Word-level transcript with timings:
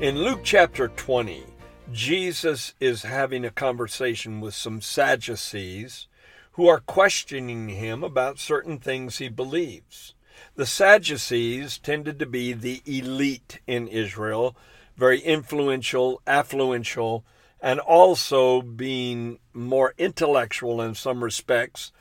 In 0.00 0.18
Luke 0.18 0.40
chapter 0.42 0.88
20, 0.88 1.44
Jesus 1.92 2.74
is 2.80 3.02
having 3.02 3.44
a 3.44 3.50
conversation 3.50 4.40
with 4.40 4.54
some 4.54 4.80
Sadducees 4.80 6.08
who 6.52 6.66
are 6.66 6.80
questioning 6.80 7.68
him 7.68 8.02
about 8.02 8.38
certain 8.38 8.78
things 8.78 9.18
he 9.18 9.28
believes. 9.28 10.14
The 10.56 10.66
Sadducees 10.66 11.78
tended 11.78 12.18
to 12.18 12.26
be 12.26 12.52
the 12.52 12.82
elite 12.84 13.60
in 13.66 13.86
Israel, 13.86 14.56
very 14.96 15.20
influential, 15.20 16.20
affluential, 16.26 17.22
and 17.60 17.78
also 17.78 18.60
being 18.60 19.38
more 19.52 19.94
intellectual 19.98 20.82
in 20.82 20.94
some 20.94 21.22
respects. 21.22 21.92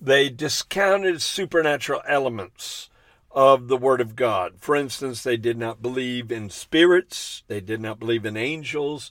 They 0.00 0.30
discounted 0.30 1.20
supernatural 1.20 2.00
elements 2.08 2.88
of 3.32 3.68
the 3.68 3.76
Word 3.76 4.00
of 4.00 4.16
God. 4.16 4.54
For 4.58 4.74
instance, 4.74 5.22
they 5.22 5.36
did 5.36 5.58
not 5.58 5.82
believe 5.82 6.32
in 6.32 6.50
spirits, 6.50 7.42
they 7.46 7.60
did 7.60 7.80
not 7.80 8.00
believe 8.00 8.24
in 8.24 8.36
angels, 8.36 9.10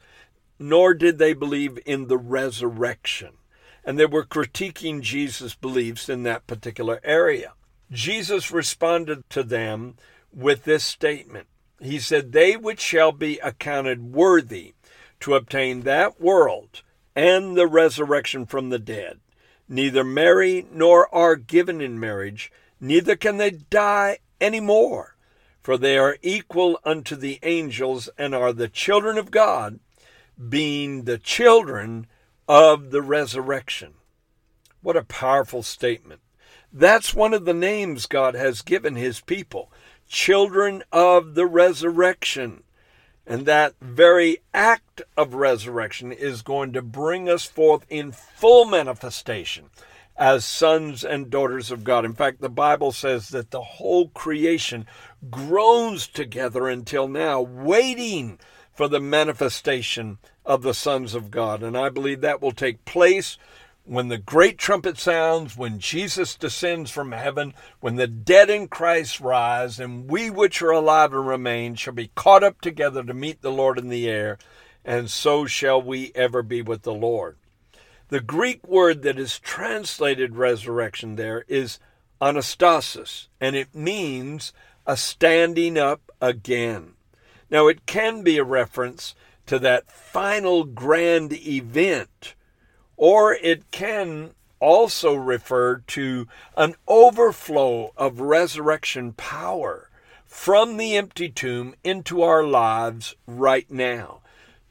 nor 0.58 0.94
did 0.94 1.18
they 1.18 1.34
believe 1.34 1.80
in 1.86 2.08
the 2.08 2.18
resurrection. 2.18 3.34
And 3.86 3.98
they 3.98 4.06
were 4.06 4.26
critiquing 4.26 5.02
Jesus' 5.02 5.56
beliefs 5.56 6.10
in 6.10 6.24
that 6.24 6.48
particular 6.48 7.00
area. 7.04 7.54
Jesus 7.92 8.52
responded 8.52 9.28
to 9.30 9.42
them 9.42 9.96
with 10.32 10.64
this 10.66 10.84
statement 10.84 11.48
He 11.80 11.98
said, 12.00 12.32
They 12.32 12.58
which 12.58 12.82
shall 12.82 13.12
be 13.12 13.40
accounted 13.40 14.14
worthy 14.14 14.74
to 15.22 15.36
obtain 15.36 15.82
that 15.82 16.20
world 16.20 16.84
and 17.16 17.58
the 17.58 17.68
resurrection 17.68 18.46
from 18.46 18.70
the 18.70 18.80
dead, 18.80 19.20
neither 19.68 20.04
marry 20.04 20.66
nor 20.72 21.14
are 21.14 21.36
given 21.36 21.82
in 21.82 22.00
marriage 22.00 22.52
neither 22.80 23.16
can 23.16 23.38
they 23.38 23.52
die 23.52 24.20
any 24.40 24.60
more, 24.60 25.16
for 25.62 25.78
they 25.78 25.98
are 25.98 26.18
equal 26.22 26.80
unto 26.84 27.16
the 27.16 27.40
angels 27.44 28.10
and 28.18 28.34
are 28.34 28.54
the 28.54 28.70
children 28.70 29.18
of 29.18 29.32
God, 29.32 29.80
being 30.48 31.04
the 31.04 31.18
children 31.18 32.08
of 32.48 32.92
the 32.92 33.02
resurrection. 33.02 33.94
What 34.82 34.98
a 34.98 35.04
powerful 35.04 35.64
statement. 35.64 36.22
That's 36.72 37.14
one 37.14 37.34
of 37.34 37.46
the 37.46 37.54
names 37.54 38.06
God 38.06 38.36
has 38.36 38.62
given 38.62 38.96
his 38.96 39.22
people 39.22 39.72
children 40.08 40.84
of 40.92 41.36
the 41.36 41.46
resurrection. 41.46 42.64
And 43.26 43.46
that 43.46 43.76
very 43.80 44.40
act 44.54 45.04
of 45.16 45.36
resurrection 45.36 46.12
is 46.12 46.42
going 46.42 46.74
to 46.74 46.82
bring 46.82 47.30
us 47.30 47.46
forth 47.46 47.86
in 47.90 48.12
full 48.12 48.66
manifestation 48.66 49.70
as 50.20 50.44
sons 50.44 51.06
and 51.06 51.30
daughters 51.30 51.72
of 51.72 51.86
God. 51.86 52.04
In 52.04 52.14
fact, 52.14 52.42
the 52.42 52.50
Bible 52.50 52.92
says 52.92 53.30
that 53.30 53.52
the 53.52 53.62
whole 53.62 54.10
creation 54.10 54.86
groans 55.32 56.08
together 56.08 56.68
until 56.68 57.08
now, 57.08 57.42
waiting 57.42 58.38
for 58.74 58.90
the 58.90 59.00
manifestation 59.00 60.18
of 60.46 60.62
the 60.62 60.74
sons 60.74 61.16
of 61.16 61.32
God. 61.32 61.64
And 61.64 61.78
I 61.78 61.88
believe 61.88 62.20
that 62.20 62.42
will 62.42 62.52
take 62.52 62.84
place 62.84 63.38
when 63.86 64.10
the 64.10 64.18
great 64.18 64.58
trumpet 64.58 64.98
sounds, 64.98 65.58
when 65.58 65.80
Jesus 65.80 66.36
descends 66.36 66.92
from 66.92 67.14
heaven, 67.14 67.54
when 67.80 67.96
the 67.96 68.06
dead 68.06 68.50
in 68.50 68.68
Christ 68.68 69.22
rise, 69.22 69.80
and 69.80 70.12
we 70.12 70.30
which 70.30 70.62
are 70.62 70.70
alive 70.70 71.14
and 71.14 71.26
remain 71.26 71.76
shall 71.76 71.94
be 71.94 72.12
caught 72.14 72.44
up 72.44 72.60
together 72.62 73.04
to 73.04 73.14
meet 73.14 73.42
the 73.42 73.52
Lord 73.52 73.80
in 73.80 73.88
the 73.88 74.08
air, 74.08 74.38
and 74.84 75.10
so 75.10 75.46
shall 75.46 75.82
we 75.82 76.12
ever 76.14 76.44
be 76.44 76.62
with 76.62 76.84
the 76.84 76.94
Lord. 76.94 77.38
The 78.10 78.20
Greek 78.20 78.68
word 78.68 79.04
that 79.04 79.20
is 79.20 79.38
translated 79.38 80.36
resurrection 80.36 81.16
there 81.16 81.46
is 81.48 81.78
anastasis, 82.20 83.28
and 83.40 83.56
it 83.56 83.76
means 83.76 84.52
a 84.88 84.98
standing 84.98 85.78
up 85.78 86.12
again. 86.20 86.94
Now, 87.52 87.68
it 87.68 87.86
can 87.86 88.24
be 88.24 88.40
a 88.40 88.44
reference 88.44 89.14
to 89.46 89.60
that 89.60 89.92
final 89.92 90.64
grand 90.64 91.34
event, 91.34 92.34
or 92.98 93.34
it 93.36 93.70
can 93.70 94.32
also 94.60 95.14
refer 95.14 95.78
to 95.78 96.28
an 96.58 96.76
overflow 96.88 97.94
of 97.96 98.22
resurrection 98.22 99.14
power 99.14 99.92
from 100.26 100.78
the 100.78 100.98
empty 100.98 101.30
tomb 101.30 101.76
into 101.84 102.24
our 102.24 102.44
lives 102.44 103.16
right 103.28 103.70
now 103.70 104.22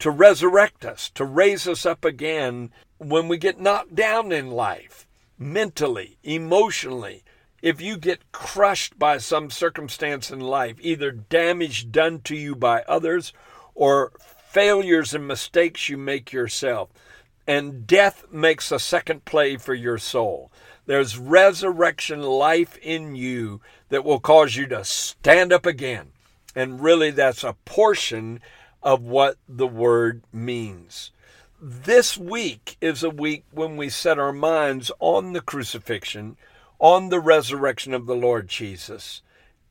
to 0.01 0.11
resurrect 0.11 0.85
us, 0.85 1.09
to 1.11 1.25
raise 1.25 1.67
us 1.69 1.87
up 1.87 2.05
again 2.05 2.71
when 2.99 3.29
we 3.29 3.39
get 3.39 3.61
knocked 3.61 3.95
down 3.95 4.33
in 4.33 4.51
life, 4.51 5.07
mentally, 5.39 6.19
emotionally, 6.23 7.23
if 7.63 7.81
you 7.81 7.97
get 7.97 8.31
crushed 8.33 8.99
by 8.99 9.19
some 9.19 9.51
circumstance 9.51 10.31
in 10.31 10.41
life, 10.41 10.77
either 10.81 11.11
damage 11.11 11.91
done 11.91 12.21
to 12.21 12.37
you 12.37 12.55
by 12.55 12.83
others 12.83 13.33
or 13.75 14.13
failures 14.49 15.15
and 15.15 15.27
mistakes 15.27 15.89
you 15.89 15.97
make 15.97 16.33
yourself, 16.33 16.91
and 17.47 17.87
death 17.87 18.25
makes 18.31 18.71
a 18.71 18.79
second 18.79 19.25
play 19.25 19.57
for 19.57 19.75
your 19.75 19.99
soul. 19.99 20.53
There's 20.87 21.19
resurrection 21.19 22.23
life 22.23 22.79
in 22.79 23.15
you 23.15 23.61
that 23.89 24.05
will 24.05 24.21
cause 24.21 24.57
you 24.57 24.67
to 24.69 24.85
stand 24.85 25.53
up 25.53 25.67
again. 25.67 26.13
And 26.55 26.81
really, 26.81 27.11
that's 27.11 27.45
a 27.45 27.57
portion 27.65 28.41
of 28.83 29.03
what 29.03 29.37
the 29.49 29.67
word 29.67 30.23
means 30.33 31.11
this 31.61 32.17
week 32.17 32.77
is 32.81 33.03
a 33.03 33.11
week 33.11 33.45
when 33.51 33.77
we 33.77 33.89
set 33.89 34.19
our 34.19 34.33
minds 34.33 34.93
on 35.01 35.33
the 35.33 35.41
crucifixion, 35.41 36.37
on 36.79 37.09
the 37.09 37.19
resurrection 37.19 37.93
of 37.93 38.07
the 38.07 38.15
Lord 38.15 38.47
Jesus. 38.47 39.23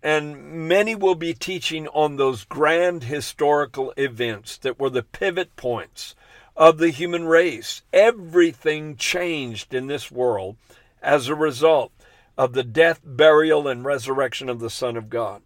And 0.04 0.68
many 0.68 0.96
will 0.96 1.16
be 1.16 1.34
teaching 1.34 1.88
on 1.88 2.18
those 2.18 2.44
grand 2.44 3.06
historical 3.06 3.94
events 3.96 4.58
that 4.58 4.78
were 4.78 4.90
the 4.90 5.04
pivot 5.04 5.56
points 5.56 6.14
of 6.58 6.78
the 6.78 6.90
human 6.90 7.26
race. 7.26 7.84
Everything 7.94 8.98
changed 8.98 9.74
in 9.74 9.88
this 9.88 10.12
world 10.12 10.58
as 11.02 11.30
a 11.30 11.36
result 11.36 11.94
of 12.38 12.52
the 12.52 12.64
death, 12.64 13.00
burial, 13.04 13.68
and 13.68 13.86
resurrection 13.86 14.50
of 14.50 14.60
the 14.60 14.70
Son 14.70 14.98
of 14.98 15.10
God. 15.10 15.42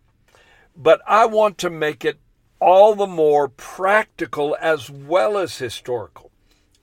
But 0.75 1.01
I 1.07 1.27
want 1.27 1.59
to 1.59 1.69
make 1.69 2.03
it 2.03 2.19
all 2.59 2.95
the 2.95 3.07
more 3.07 3.47
practical 3.47 4.57
as 4.59 4.89
well 4.89 5.37
as 5.37 5.57
historical. 5.57 6.30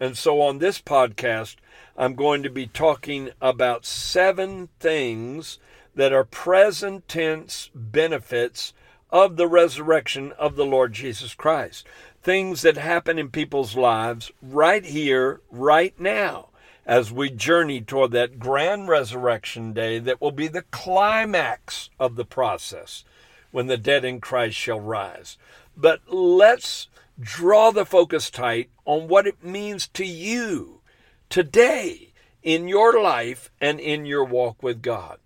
And 0.00 0.16
so 0.16 0.40
on 0.40 0.58
this 0.58 0.80
podcast, 0.80 1.56
I'm 1.96 2.14
going 2.14 2.42
to 2.44 2.50
be 2.50 2.66
talking 2.66 3.30
about 3.40 3.84
seven 3.84 4.68
things 4.78 5.58
that 5.94 6.12
are 6.12 6.24
present 6.24 7.08
tense 7.08 7.70
benefits 7.74 8.72
of 9.10 9.36
the 9.36 9.48
resurrection 9.48 10.32
of 10.38 10.54
the 10.54 10.66
Lord 10.66 10.92
Jesus 10.92 11.34
Christ. 11.34 11.86
Things 12.22 12.62
that 12.62 12.76
happen 12.76 13.18
in 13.18 13.30
people's 13.30 13.76
lives 13.76 14.30
right 14.42 14.84
here, 14.84 15.40
right 15.50 15.98
now, 15.98 16.48
as 16.86 17.10
we 17.10 17.30
journey 17.30 17.80
toward 17.80 18.12
that 18.12 18.38
grand 18.38 18.88
resurrection 18.88 19.72
day 19.72 19.98
that 19.98 20.20
will 20.20 20.32
be 20.32 20.48
the 20.48 20.64
climax 20.70 21.90
of 21.98 22.16
the 22.16 22.24
process 22.24 23.04
when 23.50 23.66
the 23.66 23.76
dead 23.76 24.04
in 24.04 24.20
Christ 24.20 24.56
shall 24.56 24.80
rise. 24.80 25.36
But 25.76 26.00
let's 26.06 26.88
draw 27.20 27.70
the 27.70 27.84
focus 27.86 28.30
tight 28.30 28.70
on 28.88 29.06
what 29.06 29.26
it 29.26 29.44
means 29.44 29.86
to 29.86 30.04
you 30.04 30.80
today 31.28 32.10
in 32.42 32.66
your 32.66 33.00
life 33.00 33.50
and 33.60 33.78
in 33.78 34.06
your 34.06 34.24
walk 34.24 34.62
with 34.62 34.80
God. 34.80 35.18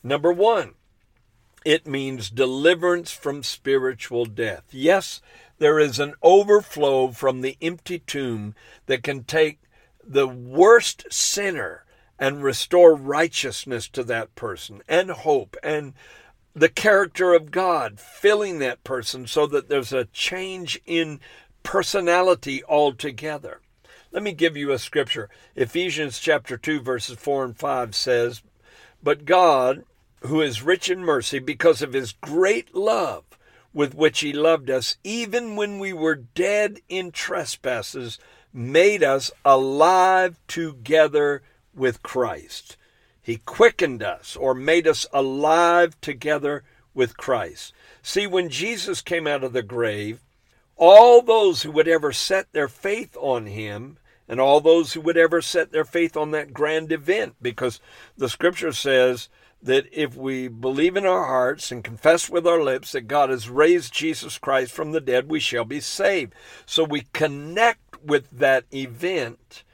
Number 0.00 0.32
one, 0.32 0.74
it 1.64 1.88
means 1.88 2.30
deliverance 2.30 3.10
from 3.10 3.42
spiritual 3.42 4.26
death. 4.26 4.62
Yes, 4.70 5.20
there 5.58 5.80
is 5.80 5.98
an 5.98 6.14
overflow 6.22 7.08
from 7.08 7.40
the 7.40 7.58
empty 7.60 7.98
tomb 7.98 8.54
that 8.86 9.02
can 9.02 9.24
take 9.24 9.58
the 10.06 10.28
worst 10.28 11.04
sinner 11.10 11.84
and 12.16 12.44
restore 12.44 12.94
righteousness 12.94 13.88
to 13.88 14.04
that 14.04 14.36
person 14.36 14.82
and 14.88 15.10
hope 15.10 15.56
and 15.64 15.94
the 16.54 16.68
character 16.68 17.34
of 17.34 17.50
God 17.50 17.98
filling 17.98 18.60
that 18.60 18.84
person 18.84 19.26
so 19.26 19.48
that 19.48 19.68
there's 19.68 19.92
a 19.92 20.04
change 20.06 20.80
in 20.86 21.18
personality 21.62 22.62
altogether. 22.64 23.60
Let 24.12 24.22
me 24.22 24.32
give 24.32 24.56
you 24.56 24.72
a 24.72 24.78
scripture. 24.78 25.28
Ephesians 25.54 26.18
chapter 26.18 26.56
2 26.56 26.80
verses 26.80 27.16
4 27.16 27.44
and 27.44 27.56
5 27.56 27.94
says, 27.94 28.42
"But 29.02 29.24
God, 29.24 29.84
who 30.22 30.40
is 30.40 30.62
rich 30.62 30.90
in 30.90 31.04
mercy 31.04 31.38
because 31.38 31.80
of 31.82 31.92
his 31.92 32.12
great 32.12 32.74
love 32.74 33.24
with 33.72 33.94
which 33.94 34.20
he 34.20 34.32
loved 34.32 34.68
us, 34.68 34.96
even 35.04 35.56
when 35.56 35.78
we 35.78 35.92
were 35.92 36.16
dead 36.16 36.80
in 36.88 37.12
trespasses, 37.12 38.18
made 38.52 39.02
us 39.02 39.30
alive 39.44 40.36
together 40.48 41.42
with 41.74 42.02
Christ. 42.02 42.76
He 43.22 43.36
quickened 43.38 44.02
us 44.02 44.36
or 44.36 44.54
made 44.54 44.88
us 44.88 45.06
alive 45.12 46.00
together 46.00 46.64
with 46.94 47.16
Christ. 47.16 47.72
See, 48.02 48.26
when 48.26 48.48
Jesus 48.48 49.02
came 49.02 49.26
out 49.26 49.44
of 49.44 49.52
the 49.52 49.62
grave, 49.62 50.20
all 50.80 51.20
those 51.20 51.62
who 51.62 51.70
would 51.70 51.86
ever 51.86 52.10
set 52.10 52.50
their 52.52 52.66
faith 52.66 53.14
on 53.20 53.46
him 53.46 53.98
and 54.26 54.40
all 54.40 54.60
those 54.60 54.94
who 54.94 55.00
would 55.02 55.18
ever 55.18 55.42
set 55.42 55.70
their 55.70 55.84
faith 55.84 56.16
on 56.16 56.30
that 56.30 56.54
grand 56.54 56.90
event, 56.90 57.34
because 57.42 57.80
the 58.16 58.30
scripture 58.30 58.72
says 58.72 59.28
that 59.62 59.84
if 59.92 60.16
we 60.16 60.48
believe 60.48 60.96
in 60.96 61.04
our 61.04 61.26
hearts 61.26 61.70
and 61.70 61.84
confess 61.84 62.30
with 62.30 62.46
our 62.46 62.62
lips 62.62 62.92
that 62.92 63.02
God 63.02 63.28
has 63.28 63.50
raised 63.50 63.92
Jesus 63.92 64.38
Christ 64.38 64.72
from 64.72 64.92
the 64.92 65.02
dead, 65.02 65.28
we 65.28 65.38
shall 65.38 65.66
be 65.66 65.80
saved. 65.80 66.34
So 66.64 66.82
we 66.82 67.02
connect 67.12 68.02
with 68.02 68.30
that 68.30 68.64
event 68.72 69.64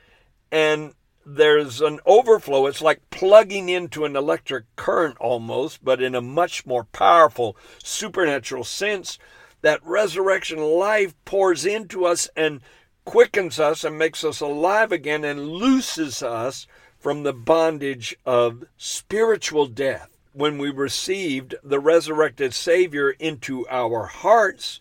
and 0.51 0.93
there's 1.25 1.81
an 1.81 2.01
overflow. 2.05 2.67
It's 2.67 2.83
like 2.83 3.11
plugging 3.11 3.69
into 3.69 4.05
an 4.05 4.17
electric 4.17 4.65
current 4.75 5.19
almost, 5.19 5.85
but 5.85 6.03
in 6.03 6.17
a 6.17 6.21
much 6.21 6.67
more 6.67 6.85
powerful 6.85 7.57
supernatural 7.83 8.65
sense. 8.65 9.19
That 9.67 9.85
resurrection 9.85 10.61
life 10.61 11.17
pours 11.25 11.67
into 11.67 12.05
us 12.05 12.29
and 12.37 12.61
quickens 13.05 13.59
us 13.59 13.83
and 13.83 13.99
makes 13.99 14.23
us 14.23 14.41
alive 14.41 14.93
again 14.93 15.25
and 15.25 15.55
looses 15.55 16.23
us 16.23 16.69
from 16.97 17.25
the 17.25 17.33
bondage 17.33 18.15
of 18.25 18.63
spiritual 18.77 19.67
death. 19.67 20.09
When 20.33 20.59
we 20.59 20.71
received 20.71 21.57
the 21.65 21.81
resurrected 21.81 22.55
Savior 22.55 23.11
into 23.11 23.67
our 23.67 24.07
hearts, 24.07 24.79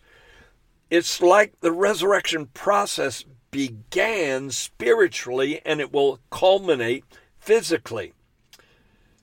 it's 0.88 1.20
like 1.20 1.58
the 1.58 1.72
resurrection 1.72 2.46
process 2.54 3.24
began 3.50 4.52
spiritually 4.52 5.62
and 5.66 5.80
it 5.80 5.92
will 5.92 6.20
culminate 6.30 7.02
physically. 7.40 8.12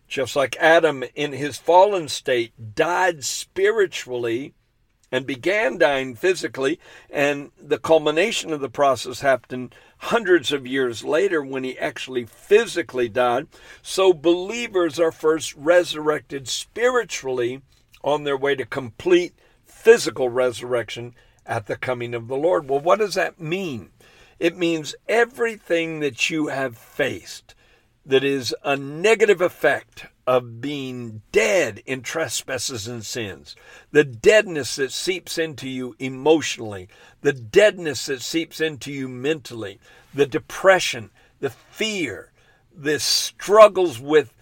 Just 0.10 0.36
like 0.36 0.58
Adam 0.58 1.06
in 1.16 1.32
his 1.32 1.58
fallen 1.58 2.10
state 2.10 2.76
died 2.76 3.24
spiritually 3.24 4.56
and 5.14 5.28
began 5.28 5.78
dying 5.78 6.16
physically, 6.16 6.80
and 7.08 7.52
the 7.62 7.78
culmination 7.78 8.52
of 8.52 8.62
the 8.62 8.68
process 8.68 9.20
happened 9.20 9.76
hundreds 10.00 10.52
of 10.52 10.66
years 10.66 11.04
later 11.04 11.44
when 11.44 11.64
he 11.64 11.78
actually 11.78 12.26
physically 12.26 13.08
died. 13.08 13.46
So 13.84 14.12
believers 14.12 15.00
are 15.00 15.12
first 15.12 15.54
resurrected 15.56 16.48
spiritually 16.48 17.62
on 18.04 18.24
their 18.24 18.36
way 18.36 18.56
to 18.56 18.66
complete 18.66 19.36
physical 19.68 20.30
resurrection 20.30 21.14
at 21.46 21.68
the 21.68 21.76
coming 21.76 22.16
of 22.16 22.28
the 22.28 22.36
Lord. 22.36 22.68
Well, 22.68 22.80
what 22.80 22.98
does 22.98 23.14
that 23.14 23.40
mean? 23.40 23.92
It 24.40 24.58
means 24.58 24.96
everything 25.08 26.00
that 26.00 26.32
you 26.32 26.48
have 26.48 26.76
faced 26.76 27.54
that 28.06 28.24
is 28.24 28.54
a 28.64 28.76
negative 28.76 29.42
effect 29.42 30.08
of 30.26 30.62
being 30.62 31.22
dead 31.32 31.82
in 31.86 32.02
trespasses 32.02 32.88
and 32.88 33.06
sins, 33.06 33.56
the 33.92 34.04
deadness 34.04 34.76
that 34.78 34.92
seeps 34.92 35.38
into 35.38 35.70
you 35.70 35.96
emotionally, 36.00 36.88
the 37.22 37.34
deadness 37.34 38.06
that 38.06 38.22
seeps 38.22 38.62
into 38.62 38.92
you 38.92 39.08
mentally, 39.08 39.80
the 40.14 40.26
depression, 40.26 41.10
the 41.40 41.50
fear, 41.50 42.32
the 42.76 43.00
struggles 43.00 44.00
with 44.00 44.34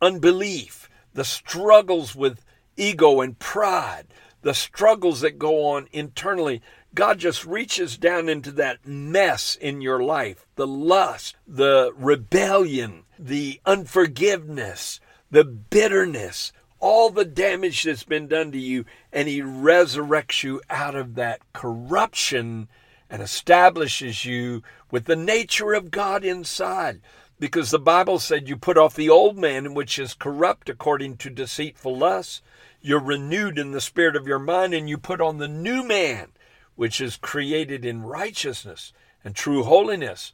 unbelief, 0.00 0.88
the 1.14 1.24
struggles 1.24 2.14
with 2.14 2.44
ego 2.76 3.20
and 3.20 3.38
pride, 3.38 4.06
the 4.42 4.54
struggles 4.54 5.20
that 5.20 5.38
go 5.38 5.66
on 5.66 5.88
internally. 5.92 6.62
God 6.94 7.18
just 7.18 7.44
reaches 7.44 7.98
down 7.98 8.28
into 8.28 8.50
that 8.52 8.86
mess 8.86 9.56
in 9.56 9.80
your 9.80 10.02
life 10.02 10.46
the 10.56 10.66
lust, 10.66 11.36
the 11.46 11.92
rebellion, 11.96 13.04
the 13.18 13.60
unforgiveness, 13.66 15.00
the 15.30 15.44
bitterness, 15.44 16.52
all 16.78 17.10
the 17.10 17.24
damage 17.24 17.82
that's 17.82 18.04
been 18.04 18.28
done 18.28 18.52
to 18.52 18.58
you, 18.58 18.84
and 19.12 19.28
He 19.28 19.40
resurrects 19.40 20.42
you 20.42 20.60
out 20.70 20.94
of 20.94 21.14
that 21.16 21.40
corruption 21.52 22.68
and 23.08 23.22
establishes 23.22 24.24
you 24.24 24.62
with 24.90 25.04
the 25.04 25.16
nature 25.16 25.72
of 25.72 25.90
God 25.90 26.24
inside. 26.24 27.00
Because 27.38 27.70
the 27.70 27.78
Bible 27.78 28.18
said 28.18 28.48
you 28.48 28.56
put 28.56 28.78
off 28.78 28.94
the 28.94 29.10
old 29.10 29.36
man, 29.36 29.74
which 29.74 29.98
is 29.98 30.14
corrupt 30.14 30.68
according 30.68 31.18
to 31.18 31.30
deceitful 31.30 31.96
lusts. 31.96 32.40
You're 32.86 33.00
renewed 33.00 33.58
in 33.58 33.72
the 33.72 33.80
spirit 33.80 34.14
of 34.14 34.28
your 34.28 34.38
mind, 34.38 34.72
and 34.72 34.88
you 34.88 34.96
put 34.96 35.20
on 35.20 35.38
the 35.38 35.48
new 35.48 35.82
man 35.82 36.28
which 36.76 37.00
is 37.00 37.16
created 37.16 37.84
in 37.84 38.04
righteousness 38.04 38.92
and 39.24 39.34
true 39.34 39.64
holiness, 39.64 40.32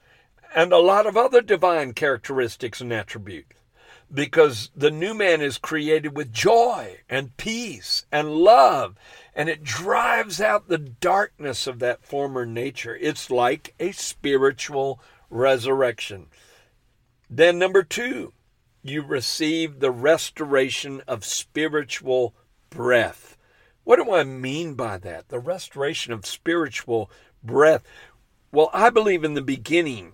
and 0.55 0.71
a 0.71 0.77
lot 0.77 1.07
of 1.07 1.17
other 1.17 1.41
divine 1.41 1.95
characteristics 1.95 2.83
and 2.83 2.93
attributes. 2.93 3.57
Because 4.13 4.71
the 4.77 4.91
new 4.91 5.15
man 5.15 5.41
is 5.41 5.57
created 5.57 6.15
with 6.15 6.31
joy 6.31 6.99
and 7.09 7.35
peace 7.39 8.05
and 8.13 8.35
love, 8.35 8.97
and 9.35 9.49
it 9.49 9.65
drives 9.65 10.39
out 10.39 10.69
the 10.69 10.77
darkness 10.77 11.67
of 11.67 11.79
that 11.79 12.05
former 12.05 12.45
nature. 12.45 12.99
It's 13.01 13.31
like 13.31 13.75
a 13.81 13.93
spiritual 13.93 15.01
resurrection. 15.31 16.27
Then, 17.31 17.59
number 17.59 17.83
two, 17.83 18.35
you 18.83 19.01
receive 19.01 19.81
the 19.81 19.91
restoration 19.91 21.01
of 21.09 21.25
spiritual 21.25 22.35
breath. 22.73 23.37
What 23.85 23.97
do 23.97 24.13
I 24.13 24.25
mean 24.25 24.75
by 24.75 24.99
that? 24.99 25.29
The 25.29 25.39
restoration 25.39 26.13
of 26.13 26.27
spiritual 26.27 27.11
breath. 27.43 27.83
Well, 28.53 28.71
I 28.73 28.91
believe 28.91 29.25
in 29.25 29.35
the 29.35 29.43
beginning, 29.43 30.13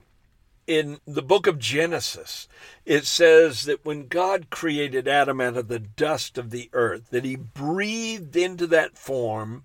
in 0.67 1.01
the 1.07 1.23
book 1.23 1.47
of 1.47 1.59
Genesis, 1.59 2.49
it 2.85 3.07
says 3.07 3.65
that 3.65 3.85
when 3.85 4.07
God 4.07 4.51
created 4.51 5.09
Adam 5.09 5.41
out 5.41 5.57
of 5.57 5.69
the 5.69 5.79
dust 5.79 6.39
of 6.39 6.51
the 6.51 6.71
earth, 6.73 7.11
that 7.11 7.25
he 7.25 7.37
breathed 7.37 8.37
into 8.37 8.67
that 8.69 8.97
form, 8.97 9.65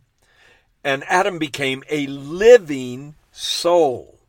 and 0.83 1.03
Adam 1.07 1.39
became 1.39 1.83
a 1.89 2.07
living 2.07 3.15
soul. 3.31 4.19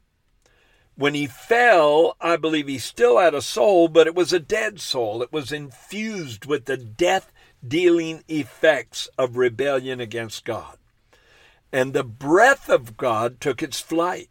When 0.96 1.14
he 1.14 1.26
fell, 1.26 2.16
I 2.20 2.36
believe 2.36 2.68
he 2.68 2.78
still 2.78 3.18
had 3.18 3.34
a 3.34 3.42
soul, 3.42 3.88
but 3.88 4.06
it 4.06 4.14
was 4.14 4.32
a 4.32 4.38
dead 4.38 4.80
soul. 4.80 5.22
It 5.22 5.32
was 5.32 5.50
infused 5.50 6.46
with 6.46 6.66
the 6.66 6.76
death 6.76 7.32
dealing 7.68 8.24
effects 8.28 9.08
of 9.18 9.36
rebellion 9.36 10.00
against 10.00 10.44
God. 10.44 10.78
And 11.72 11.92
the 11.92 12.04
breath 12.04 12.68
of 12.68 12.96
God 12.96 13.40
took 13.40 13.62
its 13.62 13.80
flight. 13.80 14.30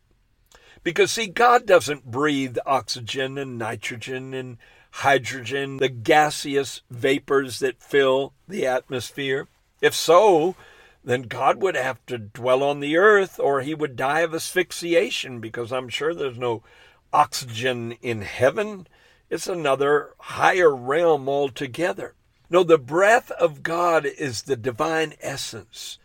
Because, 0.84 1.12
see, 1.12 1.28
God 1.28 1.66
doesn't 1.66 2.12
breathe 2.12 2.58
oxygen 2.66 3.38
and 3.38 3.58
nitrogen 3.58 4.34
and 4.34 4.58
hydrogen, 4.92 5.78
the 5.78 5.90
gaseous 5.90 6.82
vapors 6.90 7.60
that 7.60 7.82
fill 7.82 8.34
the 8.48 8.66
atmosphere. 8.68 9.48
If 9.82 9.96
so, 9.96 10.56
then 11.04 11.24
God 11.24 11.62
would 11.62 11.76
have 11.76 12.06
to 12.06 12.18
dwell 12.18 12.64
on 12.64 12.80
the 12.80 12.96
earth 12.96 13.40
or 13.40 13.62
he 13.62 13.74
would 13.74 13.96
die 13.96 14.22
of 14.22 14.34
asphyxiation 14.34 15.40
because 15.40 15.72
I'm 15.72 15.90
sure 15.90 16.14
there's 16.14 16.38
no 16.38 16.64
oxygen 17.12 17.94
in 18.02 18.22
heaven. 18.22 18.88
It's 19.30 19.48
another 19.48 20.12
higher 20.20 20.74
realm 20.74 21.28
altogether. 21.28 22.14
No, 22.50 22.64
the 22.64 22.78
breath 22.78 23.32
of 23.32 23.64
God 23.64 24.06
is 24.06 24.44
the 24.44 24.56
divine 24.56 25.14
essence, 25.22 25.98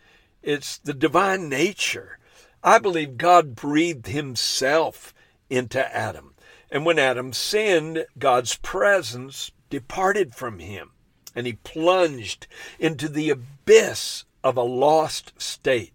it's 0.42 0.78
the 0.78 0.94
divine 0.94 1.48
nature. 1.48 2.18
I 2.62 2.78
believe 2.78 3.18
God 3.18 3.54
breathed 3.54 4.08
Himself 4.08 5.14
into 5.48 5.94
Adam. 5.94 6.34
And 6.70 6.84
when 6.84 6.98
Adam 6.98 7.32
sinned, 7.32 8.06
God's 8.18 8.56
presence 8.56 9.52
departed 9.70 10.34
from 10.34 10.58
him, 10.58 10.90
and 11.34 11.46
he 11.46 11.54
plunged 11.54 12.46
into 12.78 13.08
the 13.08 13.30
abyss 13.30 14.24
of 14.44 14.56
a 14.56 14.62
lost 14.62 15.32
state. 15.40 15.92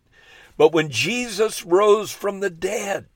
But 0.57 0.73
when 0.73 0.89
Jesus 0.89 1.65
rose 1.65 2.11
from 2.11 2.39
the 2.39 2.49
dead, 2.49 3.07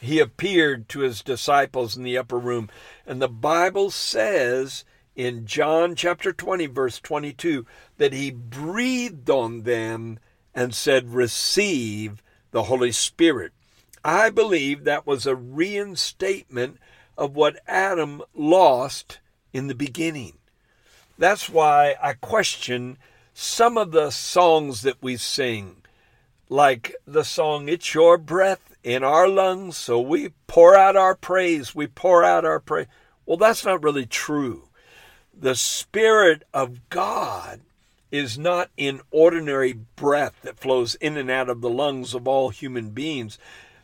he 0.00 0.18
appeared 0.18 0.88
to 0.90 1.00
his 1.00 1.22
disciples 1.22 1.96
in 1.96 2.02
the 2.02 2.18
upper 2.18 2.38
room. 2.38 2.68
And 3.06 3.22
the 3.22 3.28
Bible 3.28 3.90
says 3.90 4.84
in 5.14 5.46
John 5.46 5.94
chapter 5.94 6.32
20, 6.32 6.66
verse 6.66 6.98
22, 7.00 7.66
that 7.98 8.12
he 8.12 8.30
breathed 8.30 9.28
on 9.28 9.62
them 9.62 10.18
and 10.54 10.74
said, 10.74 11.12
Receive 11.12 12.22
the 12.50 12.64
Holy 12.64 12.92
Spirit. 12.92 13.52
I 14.04 14.30
believe 14.30 14.84
that 14.84 15.06
was 15.06 15.26
a 15.26 15.36
reinstatement 15.36 16.78
of 17.16 17.36
what 17.36 17.60
Adam 17.66 18.22
lost 18.34 19.20
in 19.52 19.66
the 19.66 19.74
beginning. 19.74 20.38
That's 21.18 21.48
why 21.48 21.96
I 22.02 22.14
question 22.14 22.98
some 23.34 23.76
of 23.78 23.92
the 23.92 24.10
songs 24.10 24.82
that 24.82 25.02
we 25.02 25.16
sing, 25.16 25.76
like 26.48 26.94
the 27.06 27.22
song, 27.22 27.68
It's 27.68 27.94
Your 27.94 28.18
Breath 28.18 28.74
in 28.82 29.04
Our 29.04 29.28
Lungs, 29.28 29.76
so 29.76 30.00
we 30.00 30.30
pour 30.46 30.74
out 30.74 30.96
our 30.96 31.14
praise, 31.14 31.74
we 31.74 31.86
pour 31.86 32.24
out 32.24 32.44
our 32.44 32.60
praise. 32.60 32.88
Well, 33.24 33.36
that's 33.36 33.64
not 33.64 33.82
really 33.82 34.06
true 34.06 34.68
the 35.34 35.54
Spirit 35.54 36.44
of 36.52 36.88
God 36.90 37.60
is 38.10 38.38
not 38.38 38.70
in 38.76 39.00
ordinary 39.10 39.72
breath 39.72 40.42
that 40.42 40.58
flows 40.58 40.94
in 40.96 41.16
and 41.16 41.30
out 41.30 41.48
of 41.48 41.60
the 41.60 41.70
lungs 41.70 42.14
of 42.14 42.28
all 42.28 42.50
human 42.50 42.90
beings. 42.90 43.38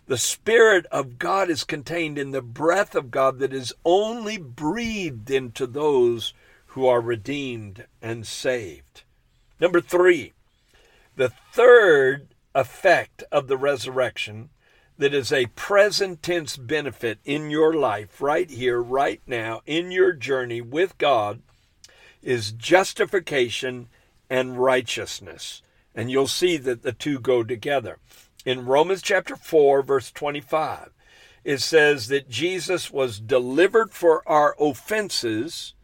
The 0.06 0.18
Spirit 0.18 0.86
of 0.86 1.18
God 1.18 1.50
is 1.50 1.64
contained 1.64 2.18
in 2.18 2.30
the 2.30 2.42
breath 2.42 2.94
of 2.94 3.10
God 3.10 3.38
that 3.38 3.52
is 3.52 3.72
only 3.84 4.36
breathed 4.36 5.30
into 5.30 5.66
those 5.66 6.34
who 6.68 6.86
are 6.86 7.00
redeemed 7.00 7.86
and 8.02 8.26
saved. 8.26 9.02
Number 9.58 9.80
three, 9.80 10.34
the 11.16 11.32
third 11.52 12.28
effect 12.54 13.24
of 13.32 13.48
the 13.48 13.56
resurrection 13.56 14.50
that 14.98 15.14
is 15.14 15.32
a 15.32 15.46
present 15.46 16.22
tense 16.22 16.56
benefit 16.56 17.20
in 17.24 17.50
your 17.50 17.72
life, 17.72 18.20
right 18.20 18.50
here, 18.50 18.82
right 18.82 19.22
now, 19.26 19.62
in 19.64 19.92
your 19.92 20.12
journey 20.12 20.60
with 20.60 20.98
God, 20.98 21.40
is 22.20 22.50
justification 22.50 23.88
and 24.28 24.58
righteousness. 24.58 25.62
And 25.94 26.10
you'll 26.10 26.26
see 26.26 26.56
that 26.58 26.82
the 26.82 26.92
two 26.92 27.20
go 27.20 27.44
together. 27.44 27.98
In 28.44 28.66
Romans 28.66 29.00
chapter 29.00 29.36
4, 29.36 29.82
verse 29.82 30.10
25, 30.10 30.90
it 31.44 31.58
says 31.58 32.08
that 32.08 32.28
Jesus 32.28 32.90
was 32.90 33.20
delivered 33.20 33.92
for 33.92 34.22
our 34.28 34.56
offenses. 34.60 35.74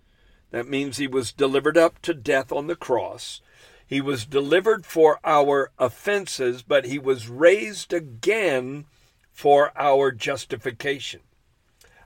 That 0.51 0.69
means 0.69 0.97
he 0.97 1.07
was 1.07 1.33
delivered 1.33 1.79
up 1.79 2.03
to 2.03 2.15
death 2.15 2.51
on 2.51 2.67
the 2.67 2.77
cross. 2.77 3.41
He 3.87 4.01
was 4.01 4.27
delivered 4.27 4.85
for 4.85 5.21
our 5.25 5.71
offenses, 5.79 6.63
but 6.63 6.87
he 6.87 6.99
was 6.99 7.29
raised 7.29 7.93
again 7.93 8.87
for 9.35 9.73
our 9.77 10.13
justification. 10.13 11.21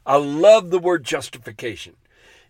I 0.05 0.17
love 0.17 0.71
the 0.71 0.79
word 0.79 1.05
justification. 1.05 1.95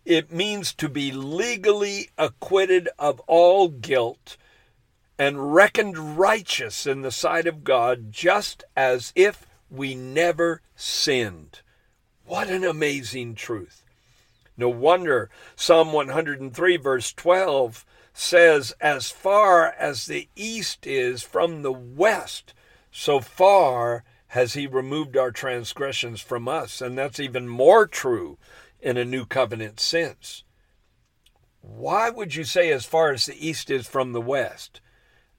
It 0.04 0.32
means 0.32 0.73
to 0.75 0.88
be 0.88 1.11
legally 1.11 2.11
acquitted 2.16 2.88
of 2.99 3.20
all 3.26 3.68
guilt 3.68 4.37
and 5.18 5.52
reckoned 5.52 6.16
righteous 6.16 6.87
in 6.87 7.02
the 7.02 7.11
sight 7.11 7.49
of 7.49 7.64
God, 7.64 8.12
just 8.12 8.62
as 8.76 9.12
if 9.16 9.47
we 9.68 9.97
never 9.97 10.62
sinned. 10.76 11.61
What 12.25 12.49
an 12.49 12.62
amazing 12.62 13.35
truth. 13.35 13.85
No 14.56 14.68
wonder 14.68 15.28
Psalm 15.56 15.92
103, 15.92 16.76
verse 16.76 17.12
12 17.12 17.85
says, 18.14 18.73
As 18.80 19.11
far 19.11 19.75
as 19.78 20.06
the 20.06 20.28
east 20.37 20.87
is 20.87 21.23
from 21.23 21.62
the 21.62 21.73
west, 21.73 22.54
so 22.90 23.20
far 23.20 24.04
has 24.28 24.54
he 24.54 24.66
removed 24.66 25.16
our 25.16 25.30
transgressions 25.30 26.20
from 26.20 26.49
us. 26.49 26.80
And 26.80 26.97
that's 26.97 27.20
even 27.20 27.49
more 27.49 27.87
true 27.87 28.38
in 28.80 28.97
a 28.97 29.04
new 29.04 29.25
covenant 29.25 29.80
sense. 29.80 30.44
Why 31.61 32.11
would 32.11 32.35
you 32.35 32.44
say 32.44 32.70
as 32.70 32.85
far 32.85 33.12
as 33.12 33.26
the 33.26 33.47
east 33.47 33.70
is 33.70 33.87
from 33.87 34.12
the 34.12 34.20
west 34.20 34.80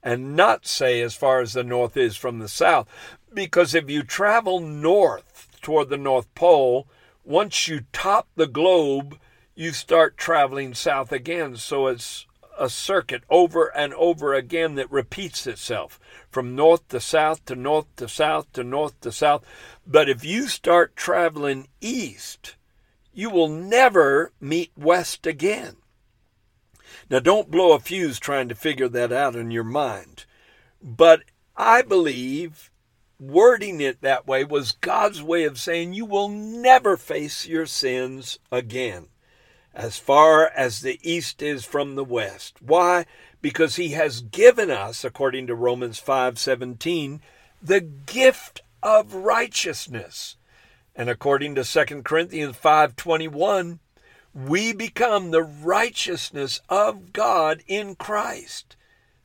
and 0.01 0.35
not 0.35 0.65
say 0.65 1.01
as 1.01 1.15
far 1.15 1.41
as 1.41 1.53
the 1.53 1.63
north 1.63 1.95
is 1.95 2.15
from 2.15 2.39
the 2.39 2.47
south? 2.47 2.87
Because 3.33 3.75
if 3.75 3.89
you 3.89 4.03
travel 4.03 4.59
north 4.59 5.47
toward 5.61 5.89
the 5.89 5.97
North 5.97 6.33
Pole, 6.35 6.87
once 7.23 7.67
you 7.67 7.81
top 7.93 8.27
the 8.35 8.47
globe, 8.47 9.19
you 9.55 9.71
start 9.71 10.17
traveling 10.17 10.73
south 10.73 11.11
again. 11.11 11.55
So 11.57 11.87
it's 11.87 12.25
a 12.59 12.69
circuit 12.69 13.23
over 13.29 13.67
and 13.75 13.93
over 13.93 14.33
again 14.33 14.75
that 14.75 14.91
repeats 14.91 15.47
itself 15.47 15.99
from 16.29 16.55
north 16.55 16.87
to 16.89 16.99
south 16.99 17.43
to 17.45 17.55
north 17.55 17.87
to 17.95 18.07
south 18.07 18.51
to 18.53 18.63
north 18.63 18.99
to 19.01 19.11
south. 19.11 19.43
But 19.87 20.09
if 20.09 20.23
you 20.25 20.47
start 20.47 20.95
traveling 20.95 21.69
east, 21.81 22.55
you 23.13 23.29
will 23.29 23.47
never 23.47 24.33
meet 24.39 24.71
West 24.77 25.25
again. 25.25 25.77
Now, 27.09 27.19
don't 27.19 27.49
blow 27.49 27.73
a 27.73 27.79
fuse 27.79 28.19
trying 28.19 28.49
to 28.49 28.55
figure 28.55 28.89
that 28.89 29.11
out 29.11 29.35
in 29.35 29.49
your 29.49 29.63
mind. 29.63 30.25
But 30.81 31.23
I 31.55 31.81
believe 31.81 32.71
wording 33.19 33.81
it 33.81 34.01
that 34.01 34.27
way 34.27 34.43
was 34.43 34.73
God's 34.73 35.21
way 35.21 35.43
of 35.45 35.59
saying 35.59 35.93
you 35.93 36.05
will 36.05 36.29
never 36.29 36.97
face 36.97 37.47
your 37.47 37.65
sins 37.65 38.39
again 38.51 39.07
as 39.79 39.97
far 39.97 40.51
as 40.57 40.81
the 40.81 40.99
east 41.09 41.41
is 41.41 41.63
from 41.63 41.95
the 41.95 42.03
west. 42.03 42.57
Why? 42.61 43.05
Because 43.41 43.77
he 43.77 43.91
has 43.91 44.19
given 44.19 44.69
us, 44.69 45.05
according 45.05 45.47
to 45.47 45.55
Romans 45.55 45.97
5:17, 46.01 47.21
the 47.61 47.79
gift 47.79 48.61
of 48.83 49.13
righteousness. 49.13 50.35
And 50.93 51.09
according 51.09 51.55
to 51.55 51.63
2 51.63 52.03
Corinthians 52.03 52.57
5:21, 52.57 53.79
we 54.33 54.73
become 54.73 55.31
the 55.31 55.43
righteousness 55.43 56.59
of 56.67 57.13
God 57.13 57.63
in 57.65 57.95
Christ. 57.95 58.75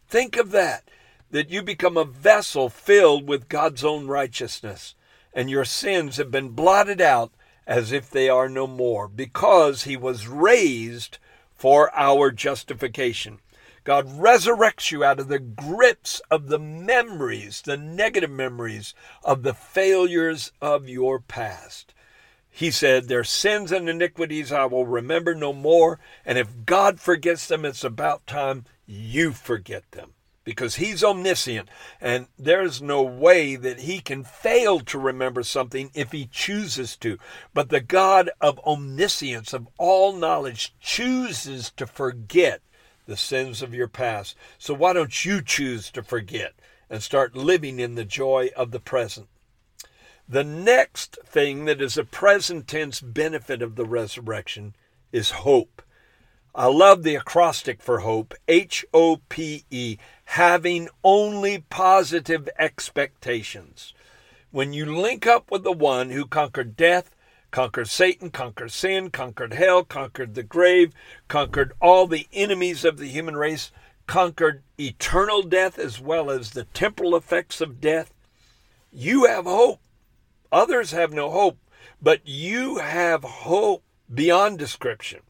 Think 0.08 0.36
of 0.36 0.52
that, 0.52 0.88
that 1.32 1.50
you 1.50 1.62
become 1.62 1.96
a 1.96 2.04
vessel 2.04 2.68
filled 2.68 3.26
with 3.26 3.48
God's 3.48 3.82
own 3.82 4.06
righteousness, 4.06 4.94
and 5.32 5.50
your 5.50 5.64
sins 5.64 6.16
have 6.16 6.30
been 6.30 6.50
blotted 6.50 7.00
out 7.00 7.32
as 7.66 7.92
if 7.92 8.10
they 8.10 8.28
are 8.28 8.48
no 8.48 8.66
more, 8.66 9.08
because 9.08 9.84
he 9.84 9.96
was 9.96 10.26
raised 10.26 11.18
for 11.54 11.94
our 11.94 12.30
justification. 12.30 13.38
God 13.84 14.08
resurrects 14.08 14.90
you 14.90 15.04
out 15.04 15.20
of 15.20 15.28
the 15.28 15.38
grips 15.38 16.20
of 16.30 16.48
the 16.48 16.58
memories, 16.58 17.62
the 17.62 17.76
negative 17.76 18.30
memories 18.30 18.94
of 19.22 19.42
the 19.42 19.54
failures 19.54 20.52
of 20.60 20.88
your 20.88 21.20
past. 21.20 21.92
He 22.48 22.70
said, 22.70 23.08
Their 23.08 23.24
sins 23.24 23.72
and 23.72 23.88
iniquities 23.88 24.52
I 24.52 24.64
will 24.66 24.86
remember 24.86 25.34
no 25.34 25.52
more. 25.52 25.98
And 26.24 26.38
if 26.38 26.64
God 26.64 27.00
forgets 27.00 27.46
them, 27.46 27.64
it's 27.64 27.84
about 27.84 28.26
time 28.26 28.64
you 28.86 29.32
forget 29.32 29.90
them 29.90 30.14
because 30.44 30.76
he's 30.76 31.02
omniscient 31.02 31.68
and 32.00 32.28
there's 32.38 32.80
no 32.80 33.02
way 33.02 33.56
that 33.56 33.80
he 33.80 33.98
can 34.00 34.22
fail 34.22 34.80
to 34.80 34.98
remember 34.98 35.42
something 35.42 35.90
if 35.94 36.12
he 36.12 36.26
chooses 36.26 36.96
to. 36.96 37.18
But 37.52 37.70
the 37.70 37.80
God 37.80 38.30
of 38.40 38.60
omniscience, 38.60 39.52
of 39.52 39.66
all 39.78 40.12
knowledge, 40.12 40.74
chooses 40.80 41.72
to 41.76 41.86
forget 41.86 42.60
the 43.06 43.16
sins 43.16 43.62
of 43.62 43.74
your 43.74 43.88
past. 43.88 44.36
So 44.58 44.74
why 44.74 44.92
don't 44.92 45.24
you 45.24 45.42
choose 45.42 45.90
to 45.92 46.02
forget 46.02 46.52
and 46.88 47.02
start 47.02 47.34
living 47.34 47.80
in 47.80 47.94
the 47.94 48.04
joy 48.04 48.50
of 48.56 48.70
the 48.70 48.80
present? 48.80 49.28
The 50.28 50.44
next 50.44 51.18
thing 51.26 51.66
that 51.66 51.82
is 51.82 51.98
a 51.98 52.04
present 52.04 52.66
tense 52.66 53.00
benefit 53.00 53.60
of 53.60 53.76
the 53.76 53.84
resurrection 53.84 54.74
is 55.12 55.30
hope. 55.30 55.82
I 56.54 56.66
love 56.66 57.02
the 57.02 57.16
acrostic 57.16 57.82
for 57.82 57.98
hope 58.00 58.32
H 58.48 58.86
O 58.94 59.20
P 59.28 59.64
E, 59.70 59.98
having 60.24 60.88
only 61.02 61.64
positive 61.70 62.48
expectations. 62.58 63.92
When 64.50 64.72
you 64.72 64.86
link 64.86 65.26
up 65.26 65.50
with 65.50 65.64
the 65.64 65.72
one 65.72 66.10
who 66.10 66.26
conquered 66.26 66.76
death, 66.76 67.14
conquered 67.50 67.88
Satan, 67.88 68.30
conquered 68.30 68.72
sin, 68.72 69.10
conquered 69.10 69.54
hell, 69.54 69.84
conquered 69.84 70.34
the 70.34 70.42
grave, 70.42 70.92
conquered 71.28 71.72
all 71.80 72.06
the 72.06 72.26
enemies 72.32 72.84
of 72.84 72.98
the 72.98 73.06
human 73.06 73.36
race, 73.36 73.70
conquered 74.06 74.62
eternal 74.78 75.42
death 75.42 75.78
as 75.78 76.00
well 76.00 76.30
as 76.30 76.50
the 76.50 76.64
temporal 76.64 77.16
effects 77.16 77.60
of 77.60 77.80
death, 77.80 78.12
you 78.92 79.24
have 79.24 79.44
hope. 79.44 79.80
Others 80.52 80.92
have 80.92 81.12
no 81.12 81.30
hope, 81.30 81.58
but 82.00 82.20
you 82.24 82.78
have 82.78 83.24
hope 83.24 83.82
beyond 84.12 84.58
description. 84.58 85.20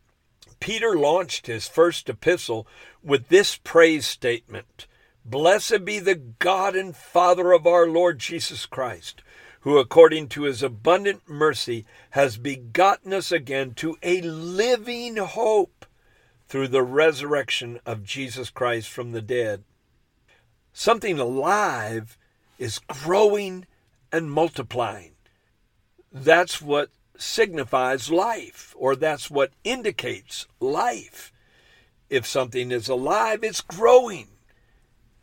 Peter 0.64 0.96
launched 0.96 1.46
his 1.46 1.68
first 1.68 2.08
epistle 2.08 2.66
with 3.02 3.28
this 3.28 3.54
praise 3.54 4.06
statement 4.06 4.86
Blessed 5.22 5.84
be 5.84 5.98
the 5.98 6.14
God 6.14 6.74
and 6.74 6.96
Father 6.96 7.52
of 7.52 7.66
our 7.66 7.86
Lord 7.86 8.18
Jesus 8.18 8.64
Christ 8.64 9.20
who 9.60 9.76
according 9.76 10.26
to 10.28 10.44
his 10.44 10.62
abundant 10.62 11.28
mercy 11.28 11.84
has 12.12 12.38
begotten 12.38 13.12
us 13.12 13.30
again 13.30 13.74
to 13.74 13.98
a 14.02 14.22
living 14.22 15.18
hope 15.18 15.84
through 16.48 16.68
the 16.68 16.82
resurrection 16.82 17.78
of 17.84 18.02
Jesus 18.02 18.48
Christ 18.48 18.88
from 18.88 19.12
the 19.12 19.20
dead. 19.20 19.64
Something 20.72 21.18
alive 21.18 22.16
is 22.58 22.78
growing 22.78 23.66
and 24.10 24.30
multiplying. 24.30 25.12
That's 26.10 26.62
what 26.62 26.88
signifies 27.16 28.10
life, 28.10 28.74
or 28.76 28.96
that's 28.96 29.30
what 29.30 29.52
indicates 29.62 30.46
life. 30.60 31.32
If 32.10 32.26
something 32.26 32.70
is 32.70 32.88
alive, 32.88 33.42
it's 33.42 33.60
growing. 33.60 34.28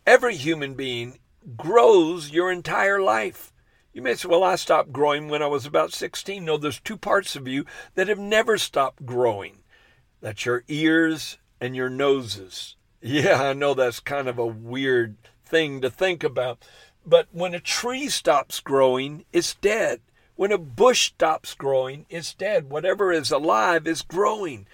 Every 0.06 0.36
human 0.36 0.74
being 0.74 1.20
grows 1.56 2.32
your 2.32 2.52
entire 2.52 3.02
life. 3.02 3.54
You 3.94 4.02
may 4.02 4.16
say, 4.16 4.28
well, 4.30 4.44
I 4.44 4.56
stopped 4.56 4.94
growing 4.94 5.28
when 5.28 5.44
I 5.44 5.48
was 5.48 5.66
about 5.66 5.92
16. 5.92 6.44
No, 6.44 6.58
there's 6.58 6.80
two 6.80 6.98
parts 6.98 7.36
of 7.36 7.48
you 7.48 7.66
that 7.96 8.08
have 8.08 8.20
never 8.20 8.58
stopped 8.58 9.06
growing 9.06 9.62
that's 10.22 10.46
your 10.46 10.64
ears 10.68 11.38
and 11.60 11.76
your 11.76 11.90
noses. 11.90 12.76
Yeah, 13.04 13.42
I 13.42 13.54
know 13.54 13.74
that's 13.74 14.00
kind 14.00 14.28
of 14.28 14.38
a 14.38 14.46
weird 14.46 15.18
thing 15.44 15.82
to 15.82 15.90
think 15.90 16.24
about. 16.24 16.64
But 17.04 17.30
when 17.32 17.56
a 17.56 17.60
tree 17.60 18.10
stops 18.10 18.60
growing, 18.60 19.26
it's 19.34 19.56
dead. 19.56 20.02
When 20.36 20.52
a 20.52 20.58
bush 20.58 21.08
stops 21.08 21.54
growing, 21.54 22.06
it's 22.10 22.34
dead. 22.34 22.70
Whatever 22.70 23.12
is 23.12 23.32
alive 23.32 23.86
is 23.88 24.02
growing. 24.02 24.68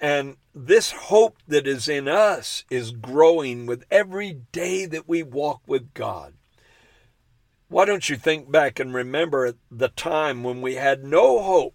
And 0.00 0.36
this 0.54 0.90
hope 0.90 1.38
that 1.48 1.66
is 1.66 1.88
in 1.88 2.08
us 2.08 2.64
is 2.68 2.90
growing 2.90 3.66
with 3.66 3.84
every 3.90 4.40
day 4.52 4.86
that 4.86 5.08
we 5.08 5.22
walk 5.22 5.62
with 5.66 5.94
God. 5.94 6.34
Why 7.68 7.84
don't 7.84 8.08
you 8.08 8.16
think 8.16 8.50
back 8.50 8.78
and 8.78 8.92
remember 8.92 9.54
the 9.70 9.88
time 9.88 10.42
when 10.42 10.60
we 10.60 10.74
had 10.74 11.04
no 11.04 11.42
hope 11.42 11.74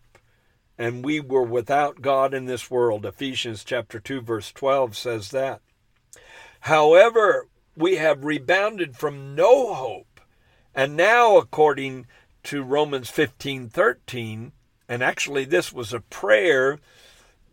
and 0.78 1.04
we 1.04 1.20
were 1.20 1.44
without 1.44 2.02
God 2.02 2.34
in 2.34 2.46
this 2.46 2.70
world? 2.70 3.06
Ephesians 3.06 3.64
chapter 3.64 4.00
2 4.00 4.22
verse 4.22 4.52
12 4.52 4.96
says 4.96 5.32
that. 5.32 5.62
However, 6.62 7.48
we 7.76 7.96
have 7.96 8.24
rebounded 8.24 8.96
from 8.96 9.34
no 9.34 9.74
hope 9.74 10.22
and 10.76 10.96
now 10.96 11.38
according 11.38 12.06
to 12.44 12.64
Romans 12.64 13.10
15:13 13.10 14.52
and 14.88 15.04
actually 15.04 15.46
this 15.46 15.72
was 15.72 15.94
a 15.94 16.00
prayer 16.00 16.80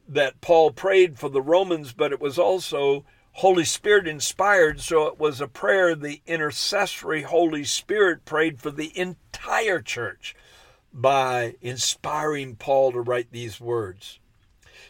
that 0.09 0.41
Paul 0.41 0.71
prayed 0.71 1.19
for 1.19 1.29
the 1.29 1.43
Romans, 1.43 1.93
but 1.93 2.13
it 2.13 2.21
was 2.21 2.39
also 2.39 3.05
Holy 3.33 3.65
Spirit 3.65 4.09
inspired, 4.09 4.81
so 4.81 5.07
it 5.07 5.19
was 5.19 5.41
a 5.41 5.49
prayer 5.49 5.95
the 5.95 6.23
intercessory 6.27 7.23
Holy 7.23 7.65
Spirit 7.65 8.25
prayed 8.25 8.59
for 8.59 8.71
the 8.71 8.99
entire 8.99 9.83
church 9.83 10.35
by 10.91 11.55
inspiring 11.61 12.57
Paul 12.57 12.93
to 12.93 13.01
write 13.01 13.31
these 13.31 13.61
words. 13.61 14.19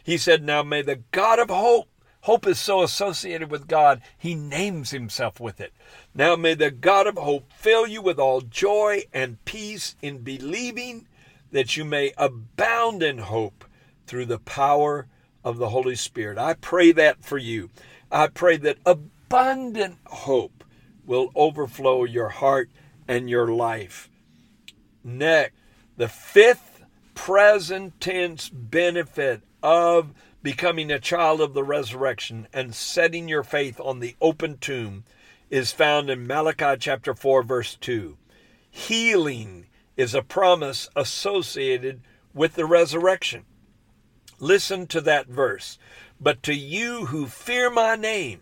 He 0.01 0.17
said, 0.17 0.43
Now 0.43 0.63
may 0.63 0.81
the 0.81 1.01
God 1.11 1.39
of 1.39 1.49
hope, 1.49 1.89
hope 2.21 2.47
is 2.47 2.59
so 2.59 2.83
associated 2.83 3.49
with 3.51 3.67
God, 3.67 4.01
he 4.17 4.35
names 4.35 4.91
himself 4.91 5.39
with 5.39 5.61
it. 5.61 5.73
Now 6.13 6.35
may 6.35 6.53
the 6.53 6.71
God 6.71 7.07
of 7.07 7.17
hope 7.17 7.51
fill 7.51 7.87
you 7.87 8.01
with 8.01 8.19
all 8.19 8.41
joy 8.41 9.03
and 9.13 9.43
peace 9.45 9.95
in 10.01 10.19
believing 10.19 11.07
that 11.51 11.77
you 11.77 11.85
may 11.85 12.13
abound 12.17 13.03
in 13.03 13.19
hope 13.19 13.65
through 14.05 14.25
the 14.25 14.39
power 14.39 15.07
of 15.43 15.57
the 15.57 15.69
Holy 15.69 15.95
Spirit. 15.95 16.37
I 16.37 16.53
pray 16.53 16.91
that 16.91 17.23
for 17.23 17.37
you. 17.37 17.69
I 18.11 18.27
pray 18.27 18.57
that 18.57 18.77
abundant 18.85 19.97
hope 20.05 20.63
will 21.05 21.31
overflow 21.35 22.03
your 22.03 22.29
heart 22.29 22.69
and 23.07 23.29
your 23.29 23.47
life. 23.47 24.09
Next, 25.03 25.53
the 25.95 26.09
fifth 26.09 26.83
present 27.15 27.99
tense 27.99 28.49
benefit 28.49 29.41
of 29.63 30.13
becoming 30.47 30.89
a 30.89 30.97
child 30.97 31.41
of 31.41 31.53
the 31.53 31.61
resurrection 31.61 32.47
and 32.53 32.73
setting 32.73 33.27
your 33.27 33.43
faith 33.43 33.81
on 33.81 33.99
the 33.99 34.15
open 34.21 34.57
tomb 34.57 35.03
is 35.49 35.73
found 35.73 36.09
in 36.09 36.25
Malachi 36.25 36.77
chapter 36.79 37.13
4 37.13 37.43
verse 37.43 37.75
2. 37.75 38.17
Healing 38.71 39.65
is 39.97 40.15
a 40.15 40.21
promise 40.21 40.87
associated 40.95 41.99
with 42.33 42.53
the 42.53 42.65
resurrection. 42.65 43.43
Listen 44.39 44.87
to 44.87 45.01
that 45.01 45.27
verse. 45.27 45.77
But 46.17 46.41
to 46.43 46.53
you 46.53 47.07
who 47.07 47.27
fear 47.27 47.69
my 47.69 47.97
name, 47.97 48.39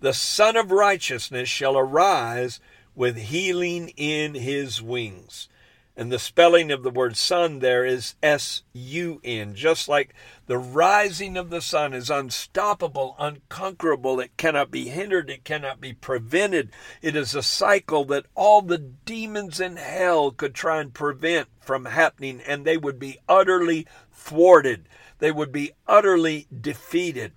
the 0.00 0.14
Sun 0.14 0.56
of 0.56 0.72
Righteousness 0.72 1.48
shall 1.48 1.78
arise 1.78 2.58
with 2.96 3.16
healing 3.16 3.90
in 3.90 4.34
his 4.34 4.82
wings. 4.82 5.48
And 5.96 6.12
the 6.12 6.18
spelling 6.18 6.70
of 6.70 6.82
the 6.82 6.90
word 6.90 7.16
sun 7.16 7.60
there 7.60 7.84
is 7.84 8.16
S 8.22 8.62
U 8.74 9.20
N, 9.24 9.54
just 9.54 9.88
like 9.88 10.14
the 10.46 10.58
rising 10.58 11.36
of 11.36 11.48
the 11.48 11.62
sun 11.62 11.94
is 11.94 12.10
unstoppable, 12.10 13.16
unconquerable. 13.18 14.20
It 14.20 14.36
cannot 14.36 14.70
be 14.70 14.88
hindered, 14.88 15.30
it 15.30 15.44
cannot 15.44 15.80
be 15.80 15.94
prevented. 15.94 16.70
It 17.00 17.16
is 17.16 17.34
a 17.34 17.42
cycle 17.42 18.04
that 18.06 18.26
all 18.34 18.60
the 18.60 18.78
demons 18.78 19.58
in 19.58 19.76
hell 19.76 20.30
could 20.30 20.54
try 20.54 20.80
and 20.80 20.92
prevent 20.92 21.48
from 21.60 21.86
happening, 21.86 22.42
and 22.46 22.64
they 22.64 22.76
would 22.76 22.98
be 22.98 23.18
utterly 23.28 23.86
thwarted 24.12 24.86
they 25.18 25.32
would 25.32 25.52
be 25.52 25.72
utterly 25.86 26.46
defeated. 26.60 27.32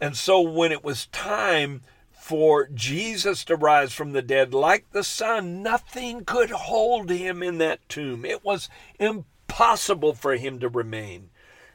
And 0.00 0.16
so 0.16 0.40
when 0.40 0.72
it 0.72 0.84
was 0.84 1.06
time 1.06 1.82
for 2.24 2.68
Jesus 2.72 3.44
to 3.44 3.54
rise 3.54 3.92
from 3.92 4.12
the 4.12 4.22
dead 4.22 4.54
like 4.54 4.90
the 4.92 5.04
sun, 5.04 5.62
nothing 5.62 6.24
could 6.24 6.48
hold 6.48 7.10
him 7.10 7.42
in 7.42 7.58
that 7.58 7.86
tomb. 7.86 8.24
It 8.24 8.42
was 8.42 8.70
impossible 8.98 10.14
for 10.14 10.36
him 10.36 10.58
to 10.60 10.70
remain. 10.70 11.28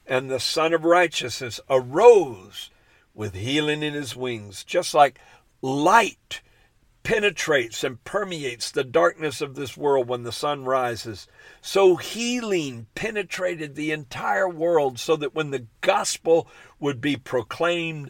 And 0.08 0.28
the 0.28 0.40
Sun 0.40 0.74
of 0.74 0.84
Righteousness 0.84 1.60
arose 1.70 2.72
with 3.14 3.36
healing 3.36 3.84
in 3.84 3.94
his 3.94 4.16
wings, 4.16 4.64
just 4.64 4.96
like 4.96 5.20
light 5.62 6.42
penetrates 7.04 7.84
and 7.84 8.04
permeates 8.04 8.72
the 8.72 8.84
darkness 8.84 9.42
of 9.42 9.54
this 9.54 9.78
world 9.78 10.08
when 10.08 10.24
the 10.24 10.32
sun 10.32 10.66
rises. 10.66 11.28
So 11.62 11.96
healing 11.96 12.88
penetrated 12.96 13.76
the 13.76 13.92
entire 13.92 14.50
world 14.50 14.98
so 14.98 15.16
that 15.18 15.36
when 15.36 15.52
the 15.52 15.68
gospel 15.82 16.48
would 16.80 17.02
be 17.02 17.18
proclaimed, 17.18 18.10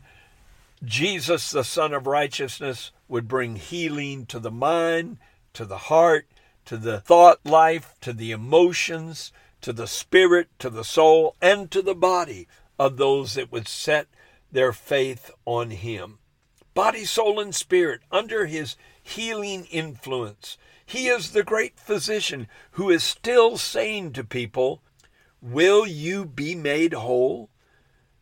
Jesus, 0.83 1.51
the 1.51 1.63
Sun 1.63 1.93
of 1.93 2.07
Righteousness, 2.07 2.91
would 3.07 3.27
bring 3.27 3.55
healing 3.55 4.25
to 4.27 4.39
the 4.39 4.51
mind, 4.51 5.17
to 5.53 5.65
the 5.65 5.77
heart, 5.77 6.27
to 6.65 6.77
the 6.77 7.01
thought 7.01 7.39
life, 7.45 7.95
to 8.01 8.13
the 8.13 8.31
emotions, 8.31 9.31
to 9.61 9.73
the 9.73 9.87
spirit, 9.87 10.47
to 10.59 10.69
the 10.69 10.83
soul, 10.83 11.35
and 11.41 11.69
to 11.71 11.81
the 11.81 11.95
body 11.95 12.47
of 12.77 12.97
those 12.97 13.33
that 13.33 13.51
would 13.51 13.67
set 13.67 14.07
their 14.51 14.71
faith 14.71 15.31
on 15.45 15.71
Him 15.71 16.19
body, 16.79 17.03
soul, 17.03 17.41
and 17.41 17.53
spirit 17.53 17.99
under 18.09 18.45
his 18.45 18.77
healing 19.03 19.65
influence. 19.65 20.57
He 20.85 21.07
is 21.07 21.31
the 21.31 21.43
great 21.43 21.77
physician 21.77 22.47
who 22.71 22.89
is 22.89 23.03
still 23.03 23.57
saying 23.57 24.13
to 24.13 24.23
people, 24.23 24.81
Will 25.41 25.85
you 25.85 26.23
be 26.23 26.55
made 26.55 26.93
whole? 26.93 27.49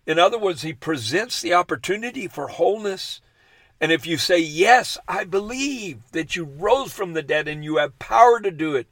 In 0.07 0.17
other 0.17 0.39
words, 0.39 0.61
he 0.61 0.71
presents 0.71 1.41
the 1.41 1.53
opportunity 1.53 2.29
for 2.29 2.47
wholeness. 2.47 3.19
And 3.81 3.91
if 3.91 4.07
you 4.07 4.17
say, 4.17 4.39
Yes, 4.39 4.97
I 5.05 5.25
believe 5.25 5.99
that 6.13 6.33
you 6.33 6.45
rose 6.45 6.93
from 6.93 7.11
the 7.11 7.21
dead 7.21 7.49
and 7.49 7.61
you 7.61 7.75
have 7.75 7.99
power 7.99 8.39
to 8.39 8.49
do 8.49 8.73
it, 8.73 8.87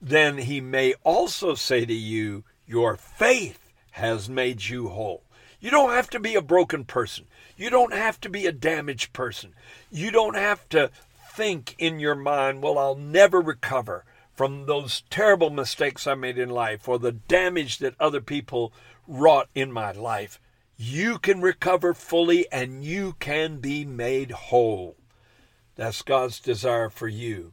then 0.00 0.38
he 0.38 0.62
may 0.62 0.94
also 1.04 1.54
say 1.54 1.84
to 1.84 1.92
you, 1.92 2.42
Your 2.66 2.96
faith 2.96 3.70
has 3.92 4.30
made 4.30 4.64
you 4.64 4.88
whole. 4.88 5.22
You 5.60 5.70
don't 5.70 5.90
have 5.90 6.08
to 6.10 6.20
be 6.20 6.34
a 6.34 6.42
broken 6.42 6.84
person. 6.84 7.26
You 7.58 7.68
don't 7.68 7.92
have 7.92 8.18
to 8.22 8.30
be 8.30 8.46
a 8.46 8.52
damaged 8.52 9.12
person. 9.12 9.52
You 9.90 10.10
don't 10.10 10.36
have 10.36 10.66
to 10.70 10.90
think 11.34 11.74
in 11.78 12.00
your 12.00 12.14
mind, 12.14 12.62
well, 12.62 12.78
I'll 12.78 12.94
never 12.96 13.42
recover 13.42 14.04
from 14.34 14.64
those 14.64 15.02
terrible 15.10 15.50
mistakes 15.50 16.06
I 16.06 16.14
made 16.14 16.38
in 16.38 16.48
life 16.48 16.88
or 16.88 16.98
the 16.98 17.12
damage 17.12 17.78
that 17.78 17.94
other 18.00 18.22
people 18.22 18.72
wrought 19.06 19.48
in 19.54 19.70
my 19.70 19.92
life. 19.92 20.40
You 20.76 21.18
can 21.18 21.40
recover 21.40 21.94
fully 21.94 22.46
and 22.52 22.84
you 22.84 23.14
can 23.18 23.58
be 23.58 23.84
made 23.84 24.30
whole. 24.30 24.96
That's 25.74 26.02
God's 26.02 26.38
desire 26.38 26.90
for 26.90 27.08
you. 27.08 27.52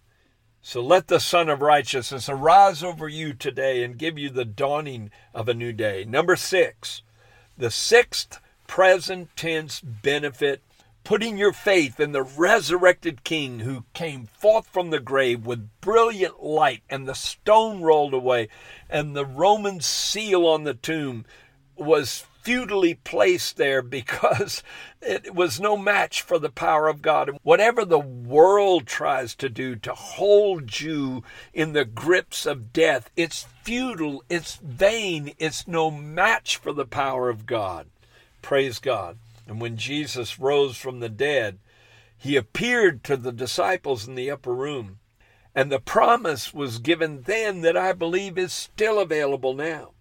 So 0.62 0.82
let 0.82 1.08
the 1.08 1.20
Sun 1.20 1.50
of 1.50 1.62
Righteousness 1.62 2.30
arise 2.30 2.84
over 2.84 3.08
you 3.08 3.34
today 3.34 3.84
and 3.84 3.98
give 3.98 4.18
you 4.18 4.30
the 4.30 4.46
dawning 4.46 5.12
of 5.34 5.50
a 5.50 5.54
new 5.54 5.74
day. 5.74 6.06
Number 6.06 6.38
six, 6.38 7.02
the 7.58 7.70
sixth 7.70 8.40
present 8.66 9.36
tense 9.36 9.82
benefit, 9.82 10.62
putting 11.04 11.38
your 11.38 11.52
faith 11.52 12.00
in 12.00 12.14
the 12.14 12.24
resurrected 12.24 13.26
King 13.26 13.60
who 13.60 13.84
came 13.94 14.26
forth 14.26 14.68
from 14.68 14.90
the 14.90 15.02
grave 15.02 15.46
with 15.46 15.70
brilliant 15.82 16.42
light, 16.42 16.82
and 16.90 17.08
the 17.08 17.14
stone 17.14 17.82
rolled 17.82 18.14
away, 18.14 18.48
and 18.90 19.16
the 19.16 19.26
Roman 19.26 19.82
seal 19.82 20.48
on 20.48 20.64
the 20.64 20.74
tomb 20.74 21.26
was 21.76 22.26
futilely 22.44 22.94
placed 22.94 23.58
there 23.58 23.82
because 23.82 24.62
it 25.02 25.34
was 25.34 25.60
no 25.60 25.76
match 25.78 26.22
for 26.22 26.38
the 26.38 26.50
power 26.50 26.88
of 26.88 27.02
God. 27.02 27.32
Whatever 27.42 27.86
the 27.86 28.00
world 28.00 28.86
tries 28.86 29.34
to 29.36 29.50
do 29.50 29.76
to 29.78 29.94
hold 29.94 30.80
you 30.80 31.24
in 31.54 31.74
the 31.74 31.86
grips 31.86 32.46
of 32.46 32.74
death, 32.74 33.10
it's 33.16 33.48
futile, 33.64 34.24
it's 34.30 34.56
vain, 34.58 35.34
it's 35.40 35.68
no 35.68 35.90
match 35.90 36.58
for 36.58 36.74
the 36.74 36.86
power 36.86 37.30
of 37.30 37.46
God. 37.46 37.88
Praise 38.42 38.80
God. 38.80 39.18
And 39.48 39.60
when 39.60 39.78
Jesus 39.78 40.40
rose 40.40 40.78
from 40.78 41.00
the 41.00 41.10
dead, 41.10 41.60
he 42.18 42.36
appeared 42.36 43.04
to 43.06 43.18
the 43.18 43.32
disciples 43.32 44.08
in 44.08 44.16
the 44.16 44.32
upper 44.32 44.54
room. 44.54 45.00
And 45.56 45.72
the 45.72 45.80
promise 45.80 46.54
was 46.54 46.80
given 46.80 47.24
then 47.24 47.62
that 47.62 47.78
I 47.78 47.94
believe 47.94 48.38
is 48.38 48.52
still 48.52 49.00
available 49.00 49.54
now. 49.54 49.92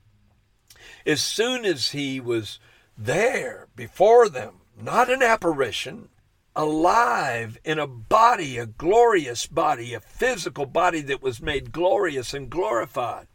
As 1.07 1.23
soon 1.23 1.65
as 1.65 1.91
he 1.91 2.21
was 2.21 2.59
there 2.97 3.69
before 3.75 4.29
them, 4.29 4.61
not 4.81 5.11
an 5.11 5.23
apparition, 5.23 6.09
alive 6.55 7.59
in 7.65 7.79
a 7.79 7.87
body, 7.87 8.59
a 8.59 8.67
glorious 8.67 9.47
body, 9.47 9.95
a 9.95 10.01
physical 10.01 10.67
body 10.67 11.01
that 11.01 11.23
was 11.23 11.41
made 11.41 11.73
glorious 11.73 12.35
and 12.35 12.51
glorified. 12.51 13.27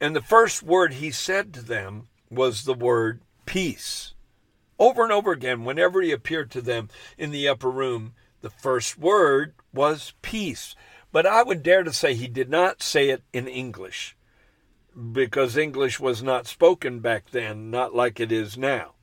And 0.00 0.14
the 0.14 0.22
first 0.22 0.62
word 0.62 0.94
he 0.94 1.10
said 1.10 1.52
to 1.54 1.62
them 1.62 2.08
was 2.30 2.64
the 2.64 2.74
word 2.74 3.20
peace. 3.46 4.14
Over 4.78 5.02
and 5.02 5.12
over 5.12 5.32
again, 5.32 5.64
whenever 5.64 6.00
he 6.00 6.12
appeared 6.12 6.50
to 6.52 6.60
them 6.60 6.88
in 7.16 7.30
the 7.30 7.48
upper 7.48 7.70
room, 7.70 8.14
the 8.42 8.50
first 8.50 8.96
word 8.96 9.54
was 9.72 10.12
peace. 10.22 10.76
But 11.10 11.26
I 11.26 11.42
would 11.42 11.62
dare 11.62 11.82
to 11.82 11.92
say 11.92 12.14
he 12.14 12.28
did 12.28 12.48
not 12.48 12.82
say 12.82 13.08
it 13.08 13.22
in 13.32 13.48
English 13.48 14.16
because 15.12 15.56
English 15.56 16.00
was 16.00 16.22
not 16.22 16.46
spoken 16.46 17.00
back 17.00 17.30
then, 17.30 17.70
not 17.70 17.94
like 17.94 18.18
it 18.18 18.32
is 18.32 18.58
now. 18.58 18.94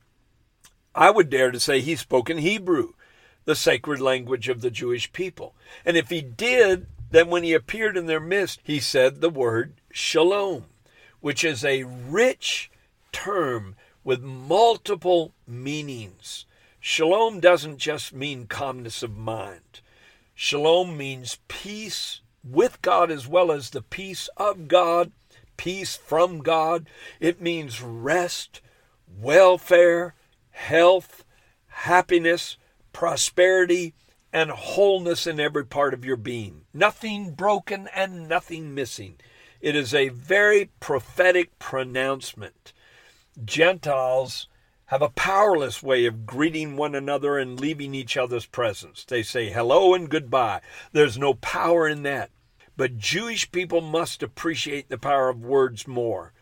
I 0.94 1.10
would 1.10 1.30
dare 1.30 1.50
to 1.50 1.60
say 1.60 1.80
he 1.80 1.96
spoke 1.96 2.30
in 2.30 2.38
Hebrew, 2.38 2.92
the 3.44 3.56
sacred 3.56 4.00
language 4.00 4.48
of 4.48 4.60
the 4.60 4.70
Jewish 4.70 5.12
people. 5.12 5.54
And 5.84 5.96
if 5.96 6.10
he 6.10 6.20
did, 6.20 6.86
then 7.10 7.28
when 7.28 7.44
he 7.44 7.52
appeared 7.54 7.96
in 7.96 8.06
their 8.06 8.20
midst, 8.20 8.60
he 8.62 8.80
said 8.80 9.20
the 9.20 9.30
word 9.30 9.74
shalom, 9.90 10.64
which 11.20 11.44
is 11.44 11.64
a 11.64 11.84
rich 11.84 12.70
term 13.12 13.76
with 14.04 14.22
multiple 14.22 15.32
meanings. 15.46 16.44
Shalom 16.80 17.40
doesn't 17.40 17.78
just 17.78 18.12
mean 18.12 18.46
calmness 18.46 19.02
of 19.02 19.16
mind. 19.16 19.80
Shalom 20.34 20.96
means 20.96 21.38
peace 21.48 22.20
with 22.44 22.80
God 22.82 23.10
as 23.10 23.26
well 23.26 23.50
as 23.50 23.70
the 23.70 23.82
peace 23.82 24.28
of 24.36 24.68
God, 24.68 25.10
peace 25.56 25.96
from 25.96 26.38
God. 26.38 26.88
It 27.20 27.40
means 27.40 27.82
rest, 27.82 28.60
welfare, 29.08 30.14
health, 30.50 31.24
happiness, 31.68 32.56
prosperity, 32.92 33.94
and 34.32 34.50
wholeness 34.50 35.26
in 35.26 35.40
every 35.40 35.64
part 35.64 35.94
of 35.94 36.04
your 36.04 36.16
being. 36.16 36.62
Nothing 36.74 37.32
broken 37.32 37.88
and 37.94 38.28
nothing 38.28 38.74
missing. 38.74 39.16
It 39.60 39.74
is 39.74 39.94
a 39.94 40.10
very 40.10 40.70
prophetic 40.80 41.58
pronouncement. 41.58 42.72
Gentiles 43.44 44.48
have 44.86 45.02
a 45.02 45.08
powerless 45.08 45.82
way 45.82 46.06
of 46.06 46.26
greeting 46.26 46.76
one 46.76 46.94
another 46.94 47.38
and 47.38 47.58
leaving 47.58 47.94
each 47.94 48.16
other's 48.16 48.46
presence. 48.46 49.04
They 49.04 49.22
say 49.22 49.50
hello 49.50 49.94
and 49.94 50.08
goodbye. 50.08 50.60
There's 50.92 51.18
no 51.18 51.34
power 51.34 51.88
in 51.88 52.02
that. 52.04 52.30
But 52.76 52.98
Jewish 52.98 53.50
people 53.50 53.80
must 53.80 54.22
appreciate 54.22 54.88
the 54.88 54.98
power 54.98 55.28
of 55.28 55.40
words 55.40 55.86
more. 55.86 56.32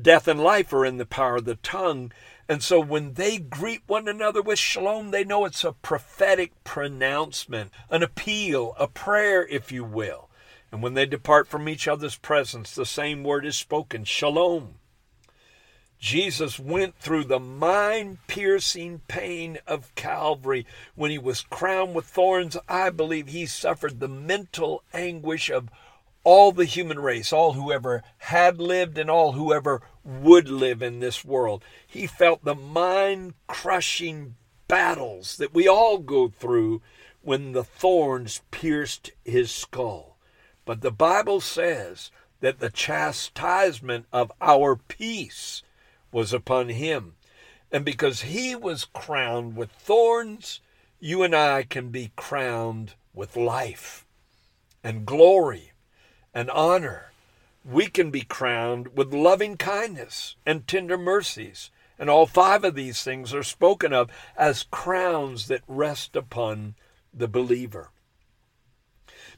Death 0.00 0.28
and 0.28 0.42
life 0.42 0.72
are 0.72 0.84
in 0.84 0.98
the 0.98 1.06
power 1.06 1.36
of 1.36 1.44
the 1.44 1.56
tongue. 1.56 2.12
And 2.48 2.62
so 2.62 2.80
when 2.80 3.14
they 3.14 3.38
greet 3.38 3.82
one 3.86 4.08
another 4.08 4.42
with 4.42 4.58
shalom, 4.58 5.10
they 5.10 5.24
know 5.24 5.44
it's 5.44 5.64
a 5.64 5.72
prophetic 5.72 6.52
pronouncement, 6.64 7.70
an 7.90 8.02
appeal, 8.02 8.74
a 8.78 8.88
prayer, 8.88 9.46
if 9.46 9.70
you 9.70 9.84
will. 9.84 10.28
And 10.70 10.82
when 10.82 10.94
they 10.94 11.06
depart 11.06 11.48
from 11.48 11.68
each 11.68 11.88
other's 11.88 12.16
presence, 12.16 12.74
the 12.74 12.84
same 12.84 13.24
word 13.24 13.46
is 13.46 13.56
spoken 13.56 14.04
shalom. 14.04 14.74
Jesus 15.98 16.60
went 16.60 16.96
through 16.96 17.24
the 17.24 17.40
mind 17.40 18.18
piercing 18.28 19.00
pain 19.08 19.58
of 19.66 19.94
Calvary 19.96 20.64
when 20.94 21.10
he 21.10 21.18
was 21.18 21.42
crowned 21.42 21.94
with 21.94 22.06
thorns. 22.06 22.56
I 22.68 22.90
believe 22.90 23.28
he 23.28 23.46
suffered 23.46 23.98
the 23.98 24.08
mental 24.08 24.84
anguish 24.94 25.50
of 25.50 25.68
all 26.22 26.52
the 26.52 26.66
human 26.66 27.00
race, 27.00 27.32
all 27.32 27.54
who 27.54 27.72
ever 27.72 28.04
had 28.18 28.60
lived 28.60 28.96
and 28.96 29.10
all 29.10 29.32
who 29.32 29.52
ever 29.52 29.82
would 30.04 30.48
live 30.48 30.82
in 30.82 31.00
this 31.00 31.24
world. 31.24 31.64
He 31.86 32.06
felt 32.06 32.44
the 32.44 32.54
mind 32.54 33.34
crushing 33.46 34.36
battles 34.68 35.36
that 35.38 35.54
we 35.54 35.66
all 35.66 35.98
go 35.98 36.28
through 36.28 36.80
when 37.22 37.52
the 37.52 37.64
thorns 37.64 38.42
pierced 38.50 39.10
his 39.24 39.50
skull. 39.50 40.16
But 40.64 40.82
the 40.82 40.92
Bible 40.92 41.40
says 41.40 42.10
that 42.40 42.60
the 42.60 42.70
chastisement 42.70 44.06
of 44.12 44.30
our 44.40 44.76
peace 44.76 45.62
was 46.12 46.32
upon 46.32 46.68
him. 46.70 47.14
And 47.70 47.84
because 47.84 48.22
he 48.22 48.56
was 48.56 48.86
crowned 48.86 49.56
with 49.56 49.70
thorns, 49.72 50.60
you 51.00 51.22
and 51.22 51.34
I 51.34 51.62
can 51.62 51.90
be 51.90 52.12
crowned 52.16 52.94
with 53.14 53.36
life 53.36 54.06
and 54.82 55.04
glory 55.04 55.72
and 56.32 56.50
honor. 56.50 57.12
We 57.64 57.88
can 57.88 58.10
be 58.10 58.22
crowned 58.22 58.96
with 58.96 59.12
loving 59.12 59.56
kindness 59.56 60.36
and 60.46 60.66
tender 60.66 60.96
mercies. 60.96 61.70
And 61.98 62.08
all 62.08 62.26
five 62.26 62.64
of 62.64 62.74
these 62.74 63.02
things 63.02 63.34
are 63.34 63.42
spoken 63.42 63.92
of 63.92 64.10
as 64.36 64.62
crowns 64.70 65.48
that 65.48 65.62
rest 65.66 66.16
upon 66.16 66.76
the 67.12 67.28
believer. 67.28 67.90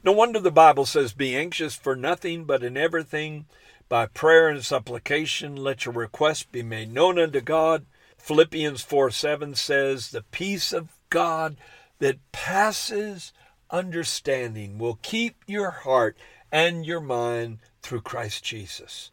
No 0.03 0.11
wonder 0.11 0.39
the 0.39 0.51
Bible 0.51 0.85
says, 0.85 1.13
Be 1.13 1.35
anxious 1.35 1.75
for 1.75 1.95
nothing, 1.95 2.45
but 2.45 2.63
in 2.63 2.77
everything 2.77 3.45
by 3.91 4.05
prayer 4.05 4.47
and 4.47 4.63
supplication, 4.63 5.53
let 5.53 5.83
your 5.83 5.93
requests 5.93 6.43
be 6.43 6.63
made 6.63 6.93
known 6.93 7.19
unto 7.19 7.41
God. 7.41 7.85
Philippians 8.17 8.81
4 8.81 9.11
7 9.11 9.53
says, 9.53 10.11
The 10.11 10.23
peace 10.31 10.71
of 10.71 10.97
God 11.09 11.57
that 11.99 12.31
passes 12.31 13.33
understanding 13.69 14.77
will 14.77 14.97
keep 15.01 15.43
your 15.45 15.71
heart 15.71 16.15
and 16.53 16.85
your 16.85 17.01
mind 17.01 17.57
through 17.81 17.99
Christ 17.99 18.45
Jesus. 18.45 19.11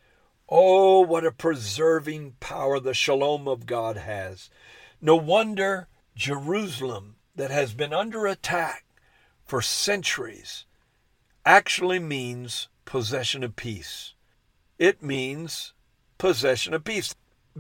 Oh, 0.48 1.00
what 1.00 1.26
a 1.26 1.32
preserving 1.32 2.36
power 2.38 2.78
the 2.78 2.94
shalom 2.94 3.48
of 3.48 3.66
God 3.66 3.96
has. 3.96 4.48
No 5.02 5.16
wonder 5.16 5.88
Jerusalem, 6.14 7.16
that 7.34 7.50
has 7.50 7.74
been 7.74 7.92
under 7.92 8.28
attack 8.28 8.84
for 9.44 9.60
centuries, 9.60 10.66
actually 11.44 11.98
means 11.98 12.68
possession 12.84 13.42
of 13.42 13.56
peace 13.56 14.14
it 14.78 15.02
means 15.02 15.72
possession 16.18 16.74
of 16.74 16.84
peace 16.84 17.14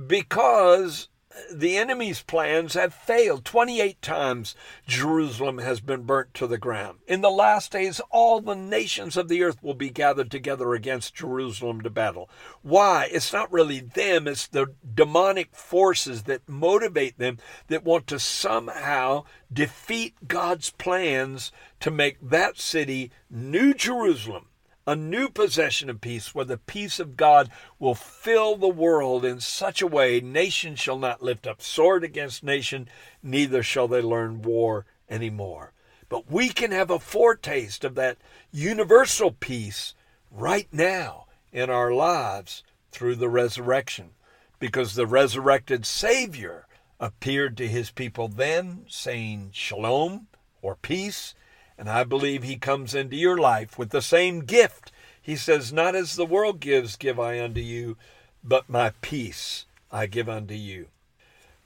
because 0.06 1.08
the 1.52 1.76
enemy's 1.76 2.22
plans 2.22 2.74
have 2.74 2.92
failed. 2.92 3.44
28 3.44 4.00
times 4.02 4.54
Jerusalem 4.86 5.58
has 5.58 5.80
been 5.80 6.02
burnt 6.02 6.34
to 6.34 6.46
the 6.46 6.58
ground. 6.58 6.98
In 7.06 7.20
the 7.20 7.30
last 7.30 7.72
days, 7.72 8.00
all 8.10 8.40
the 8.40 8.54
nations 8.54 9.16
of 9.16 9.28
the 9.28 9.42
earth 9.42 9.62
will 9.62 9.74
be 9.74 9.90
gathered 9.90 10.30
together 10.30 10.74
against 10.74 11.14
Jerusalem 11.14 11.80
to 11.82 11.90
battle. 11.90 12.28
Why? 12.62 13.08
It's 13.10 13.32
not 13.32 13.52
really 13.52 13.80
them, 13.80 14.26
it's 14.26 14.46
the 14.46 14.74
demonic 14.94 15.54
forces 15.54 16.24
that 16.24 16.48
motivate 16.48 17.18
them 17.18 17.38
that 17.68 17.84
want 17.84 18.06
to 18.08 18.18
somehow 18.18 19.24
defeat 19.52 20.14
God's 20.26 20.70
plans 20.70 21.52
to 21.80 21.90
make 21.90 22.16
that 22.20 22.58
city, 22.58 23.10
New 23.30 23.74
Jerusalem, 23.74 24.47
a 24.88 24.96
new 24.96 25.28
possession 25.28 25.90
of 25.90 26.00
peace, 26.00 26.34
where 26.34 26.46
the 26.46 26.56
peace 26.56 26.98
of 26.98 27.14
God 27.14 27.50
will 27.78 27.94
fill 27.94 28.56
the 28.56 28.66
world 28.66 29.22
in 29.22 29.38
such 29.38 29.82
a 29.82 29.86
way 29.86 30.18
nation 30.18 30.76
shall 30.76 30.98
not 30.98 31.22
lift 31.22 31.46
up 31.46 31.60
sword 31.60 32.02
against 32.02 32.42
nation, 32.42 32.88
neither 33.22 33.62
shall 33.62 33.86
they 33.86 34.00
learn 34.00 34.40
war 34.40 34.86
any 35.06 35.28
more. 35.28 35.74
But 36.08 36.30
we 36.30 36.48
can 36.48 36.70
have 36.70 36.90
a 36.90 36.98
foretaste 36.98 37.84
of 37.84 37.96
that 37.96 38.16
universal 38.50 39.30
peace 39.30 39.94
right 40.30 40.68
now 40.72 41.26
in 41.52 41.68
our 41.68 41.92
lives 41.92 42.62
through 42.90 43.16
the 43.16 43.28
resurrection, 43.28 44.12
because 44.58 44.94
the 44.94 45.06
resurrected 45.06 45.84
Savior 45.84 46.66
appeared 46.98 47.58
to 47.58 47.68
his 47.68 47.90
people 47.90 48.26
then, 48.26 48.86
saying 48.88 49.50
shalom 49.52 50.28
or 50.62 50.76
peace 50.76 51.34
and 51.78 51.88
I 51.88 52.02
believe 52.02 52.42
he 52.42 52.56
comes 52.56 52.94
into 52.94 53.16
your 53.16 53.38
life 53.38 53.78
with 53.78 53.90
the 53.90 54.02
same 54.02 54.40
gift. 54.40 54.90
He 55.22 55.36
says, 55.36 55.72
Not 55.72 55.94
as 55.94 56.16
the 56.16 56.26
world 56.26 56.58
gives, 56.58 56.96
give 56.96 57.20
I 57.20 57.40
unto 57.40 57.60
you, 57.60 57.96
but 58.42 58.68
my 58.68 58.92
peace 59.00 59.66
I 59.92 60.06
give 60.06 60.28
unto 60.28 60.54
you. 60.54 60.88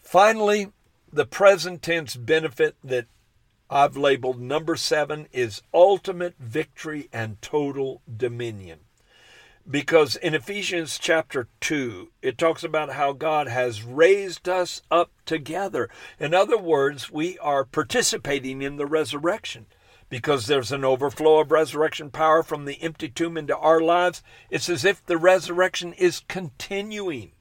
Finally, 0.03 0.73
the 1.11 1.25
present 1.25 1.81
tense 1.81 2.15
benefit 2.15 2.77
that 2.85 3.07
I've 3.71 3.97
labeled 3.97 4.39
number 4.39 4.77
seven 4.77 5.29
is 5.33 5.63
ultimate 5.73 6.35
victory 6.39 7.09
and 7.11 7.41
total 7.41 8.03
dominion. 8.15 8.81
Because 9.69 10.17
in 10.17 10.35
Ephesians 10.35 10.99
chapter 10.99 11.49
2, 11.61 12.11
it 12.21 12.37
talks 12.37 12.65
about 12.65 12.93
how 12.93 13.13
God 13.13 13.47
has 13.47 13.83
raised 13.83 14.49
us 14.49 14.83
up 14.91 15.11
together. 15.25 15.89
In 16.19 16.35
other 16.35 16.59
words, 16.59 17.11
we 17.11 17.39
are 17.39 17.65
participating 17.65 18.61
in 18.61 18.77
the 18.77 18.87
resurrection 18.87 19.67
because 20.13 20.45
there's 20.45 20.71
an 20.71 20.85
overflow 20.85 21.41
of 21.41 21.51
resurrection 21.51 22.11
power 22.11 22.43
from 22.43 22.67
the 22.67 22.83
empty 22.83 23.09
tomb 23.09 23.39
into 23.39 23.57
our 23.57 23.81
lives. 23.81 24.23
It's 24.51 24.69
as 24.69 24.85
if 24.85 25.03
the 25.07 25.17
resurrection 25.17 25.95
is 25.95 26.21
continuing. 26.29 27.33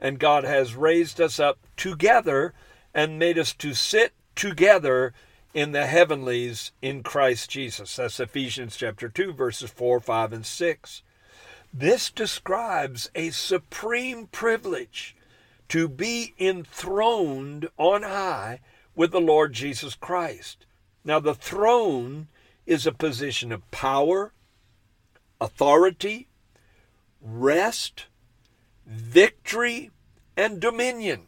And 0.00 0.20
God 0.20 0.44
has 0.44 0.76
raised 0.76 1.20
us 1.20 1.40
up 1.40 1.58
together 1.76 2.54
and 2.94 3.18
made 3.18 3.36
us 3.36 3.52
to 3.54 3.74
sit 3.74 4.12
together 4.36 5.12
in 5.54 5.72
the 5.72 5.86
heavenlies 5.86 6.70
in 6.80 7.02
Christ 7.02 7.50
Jesus. 7.50 7.96
That's 7.96 8.20
Ephesians 8.20 8.76
chapter 8.76 9.08
2, 9.08 9.32
verses 9.32 9.70
4, 9.70 9.98
5, 9.98 10.32
and 10.32 10.46
6. 10.46 11.02
This 11.72 12.12
describes 12.12 13.10
a 13.16 13.30
supreme 13.30 14.28
privilege 14.28 15.16
to 15.68 15.88
be 15.88 16.32
enthroned 16.38 17.68
on 17.76 18.04
high 18.04 18.60
with 18.94 19.10
the 19.10 19.20
Lord 19.20 19.52
Jesus 19.52 19.96
Christ. 19.96 20.64
Now, 21.04 21.20
the 21.20 21.34
throne 21.34 22.28
is 22.64 22.86
a 22.86 22.92
position 22.92 23.52
of 23.52 23.70
power, 23.70 24.32
authority, 25.40 26.28
rest, 27.20 28.06
victory, 28.86 29.90
and 30.36 30.60
dominion, 30.60 31.26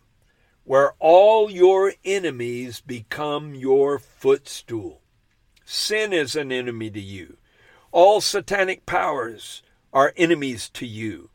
where 0.65 0.95
all 0.99 1.51
your 1.51 1.93
enemies 2.05 2.81
become 2.81 3.55
your 3.55 3.99
footstool. 3.99 5.03
Sin 5.65 6.13
is 6.13 6.35
an 6.35 6.51
enemy 6.51 6.91
to 6.91 7.01
you. 7.01 7.37
All 7.93 8.21
satanic 8.21 8.87
powers 8.87 9.63
are 9.93 10.15
enemies 10.17 10.71
to 10.71 10.87
you. 10.87 11.29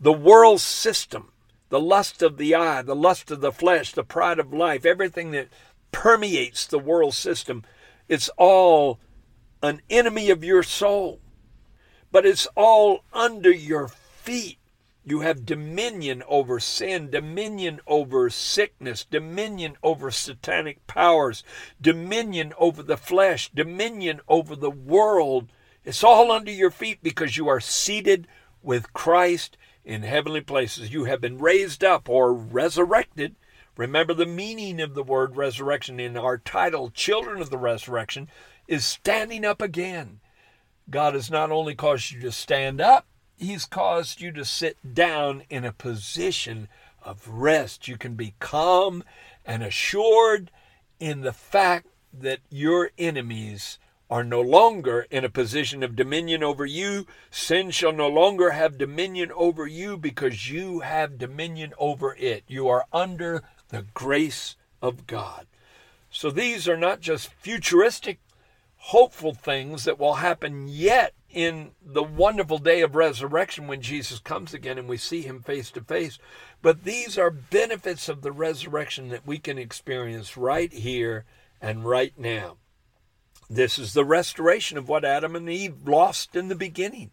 The 0.00 0.12
world 0.12 0.60
system 0.60 1.32
the 1.68 1.80
lust 1.80 2.22
of 2.22 2.36
the 2.36 2.54
eye, 2.54 2.82
the 2.82 2.96
lust 2.96 3.30
of 3.30 3.40
the 3.40 3.52
flesh, 3.52 3.92
the 3.92 4.04
pride 4.04 4.38
of 4.38 4.52
life, 4.52 4.86
everything 4.86 5.32
that 5.32 5.48
permeates 5.92 6.66
the 6.66 6.78
world 6.78 7.14
system, 7.14 7.64
it's 8.08 8.30
all 8.36 8.98
an 9.62 9.82
enemy 9.90 10.30
of 10.30 10.44
your 10.44 10.62
soul. 10.62 11.20
But 12.10 12.24
it's 12.24 12.46
all 12.54 13.04
under 13.12 13.50
your 13.50 13.88
feet. 13.88 14.58
You 15.04 15.20
have 15.20 15.46
dominion 15.46 16.22
over 16.28 16.60
sin, 16.60 17.10
dominion 17.10 17.80
over 17.86 18.28
sickness, 18.28 19.04
dominion 19.04 19.76
over 19.82 20.10
satanic 20.10 20.86
powers, 20.86 21.42
dominion 21.80 22.52
over 22.58 22.82
the 22.82 22.96
flesh, 22.96 23.50
dominion 23.50 24.20
over 24.28 24.54
the 24.54 24.70
world. 24.70 25.50
It's 25.84 26.04
all 26.04 26.30
under 26.30 26.50
your 26.50 26.70
feet 26.70 26.98
because 27.02 27.38
you 27.38 27.48
are 27.48 27.60
seated 27.60 28.26
with 28.62 28.92
Christ 28.92 29.56
in 29.84 30.02
heavenly 30.02 30.42
places. 30.42 30.92
You 30.92 31.04
have 31.04 31.22
been 31.22 31.38
raised 31.38 31.82
up 31.82 32.08
or 32.08 32.34
resurrected. 32.34 33.34
Remember 33.78 34.12
the 34.12 34.26
meaning 34.26 34.80
of 34.80 34.94
the 34.94 35.04
word 35.04 35.36
resurrection 35.36 36.00
in 36.00 36.16
our 36.16 36.36
title, 36.36 36.90
Children 36.90 37.40
of 37.40 37.50
the 37.50 37.56
Resurrection, 37.56 38.28
is 38.66 38.84
standing 38.84 39.44
up 39.44 39.62
again. 39.62 40.18
God 40.90 41.14
has 41.14 41.30
not 41.30 41.52
only 41.52 41.76
caused 41.76 42.10
you 42.10 42.20
to 42.22 42.32
stand 42.32 42.80
up, 42.80 43.06
He's 43.36 43.64
caused 43.66 44.20
you 44.20 44.32
to 44.32 44.44
sit 44.44 44.94
down 44.94 45.44
in 45.48 45.64
a 45.64 45.70
position 45.70 46.66
of 47.04 47.28
rest. 47.28 47.86
You 47.86 47.96
can 47.96 48.14
be 48.14 48.34
calm 48.40 49.04
and 49.46 49.62
assured 49.62 50.50
in 50.98 51.20
the 51.20 51.32
fact 51.32 51.86
that 52.12 52.40
your 52.50 52.90
enemies 52.98 53.78
are 54.10 54.24
no 54.24 54.40
longer 54.40 55.06
in 55.10 55.24
a 55.24 55.28
position 55.30 55.84
of 55.84 55.94
dominion 55.94 56.42
over 56.42 56.66
you. 56.66 57.06
Sin 57.30 57.70
shall 57.70 57.92
no 57.92 58.08
longer 58.08 58.50
have 58.50 58.76
dominion 58.76 59.30
over 59.36 59.68
you 59.68 59.96
because 59.96 60.50
you 60.50 60.80
have 60.80 61.16
dominion 61.16 61.72
over 61.78 62.16
it. 62.16 62.42
You 62.48 62.66
are 62.66 62.86
under 62.92 63.44
the 63.68 63.86
grace 63.94 64.56
of 64.80 65.06
God. 65.06 65.46
So 66.10 66.30
these 66.30 66.68
are 66.68 66.76
not 66.76 67.00
just 67.00 67.32
futuristic, 67.34 68.18
hopeful 68.76 69.34
things 69.34 69.84
that 69.84 69.98
will 69.98 70.14
happen 70.14 70.68
yet 70.68 71.14
in 71.30 71.72
the 71.84 72.02
wonderful 72.02 72.58
day 72.58 72.80
of 72.80 72.94
resurrection 72.94 73.66
when 73.66 73.82
Jesus 73.82 74.18
comes 74.18 74.54
again 74.54 74.78
and 74.78 74.88
we 74.88 74.96
see 74.96 75.22
him 75.22 75.42
face 75.42 75.70
to 75.72 75.82
face. 75.82 76.18
But 76.62 76.84
these 76.84 77.18
are 77.18 77.30
benefits 77.30 78.08
of 78.08 78.22
the 78.22 78.32
resurrection 78.32 79.10
that 79.10 79.26
we 79.26 79.38
can 79.38 79.58
experience 79.58 80.36
right 80.36 80.72
here 80.72 81.24
and 81.60 81.84
right 81.84 82.14
now. 82.18 82.56
This 83.50 83.78
is 83.78 83.92
the 83.92 84.04
restoration 84.04 84.78
of 84.78 84.88
what 84.88 85.04
Adam 85.04 85.36
and 85.36 85.48
Eve 85.48 85.86
lost 85.86 86.36
in 86.36 86.48
the 86.48 86.54
beginning. 86.54 87.10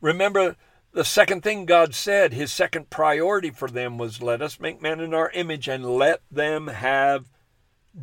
Remember, 0.00 0.56
the 0.92 1.04
second 1.04 1.42
thing 1.42 1.66
God 1.66 1.94
said, 1.94 2.32
his 2.32 2.50
second 2.50 2.90
priority 2.90 3.50
for 3.50 3.68
them 3.68 3.98
was, 3.98 4.22
Let 4.22 4.42
us 4.42 4.60
make 4.60 4.80
man 4.80 5.00
in 5.00 5.14
our 5.14 5.30
image 5.30 5.68
and 5.68 5.84
let 5.84 6.20
them 6.30 6.68
have 6.68 7.26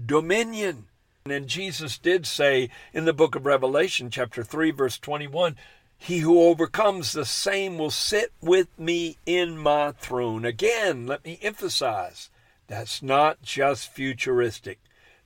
dominion. 0.06 0.88
And 1.26 1.48
Jesus 1.48 1.98
did 1.98 2.28
say 2.28 2.70
in 2.94 3.06
the 3.06 3.14
book 3.14 3.36
of 3.36 3.46
Revelation, 3.46 4.12
chapter 4.12 4.44
3, 4.44 4.72
verse 4.72 5.00
21, 5.00 5.56
He 5.98 6.20
who 6.20 6.40
overcomes 6.40 7.12
the 7.12 7.26
same 7.26 7.78
will 7.80 7.90
sit 7.90 8.32
with 8.42 8.68
me 8.78 9.18
in 9.26 9.58
my 9.58 9.92
throne. 9.94 10.46
Again, 10.46 11.08
let 11.08 11.26
me 11.26 11.40
emphasize 11.42 12.30
that's 12.68 13.02
not 13.02 13.42
just 13.42 13.92
futuristic, 13.92 14.80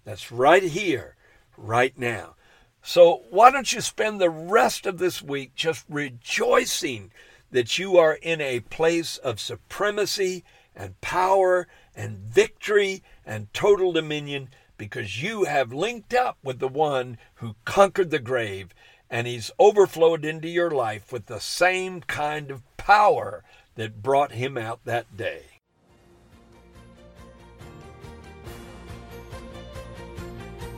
that's 0.06 0.32
right 0.32 0.64
here, 0.64 1.16
right 1.58 1.98
now. 1.98 2.36
So 2.82 3.24
why 3.30 3.52
don't 3.52 3.72
you 3.72 3.82
spend 3.82 4.22
the 4.22 4.30
rest 4.30 4.86
of 4.86 4.98
this 4.98 5.22
week 5.22 5.54
just 5.56 5.84
rejoicing 5.90 7.12
that 7.52 7.78
you 7.78 7.98
are 7.98 8.14
in 8.22 8.42
a 8.42 8.60
place 8.62 9.18
of 9.18 9.40
supremacy 9.40 10.44
and 10.76 11.00
power 11.02 11.68
and 11.96 12.18
victory 12.18 13.04
and 13.26 13.54
total 13.54 13.92
dominion 13.92 14.50
because 14.78 15.22
you 15.22 15.44
have 15.44 15.74
linked 15.74 16.14
up 16.14 16.38
with 16.44 16.60
the 16.60 16.68
one 16.68 17.18
who 17.36 17.56
conquered 17.66 18.12
the 18.12 18.20
grave 18.20 18.74
and 19.10 19.28
he's 19.28 19.52
overflowed 19.60 20.24
into 20.24 20.48
your 20.48 20.72
life 20.72 21.12
with 21.12 21.26
the 21.26 21.40
same 21.40 22.02
kind 22.02 22.52
of 22.52 22.62
power 22.78 23.44
that 23.76 24.02
brought 24.02 24.32
him 24.32 24.58
out 24.58 24.80
that 24.86 25.18
day. 25.18 25.59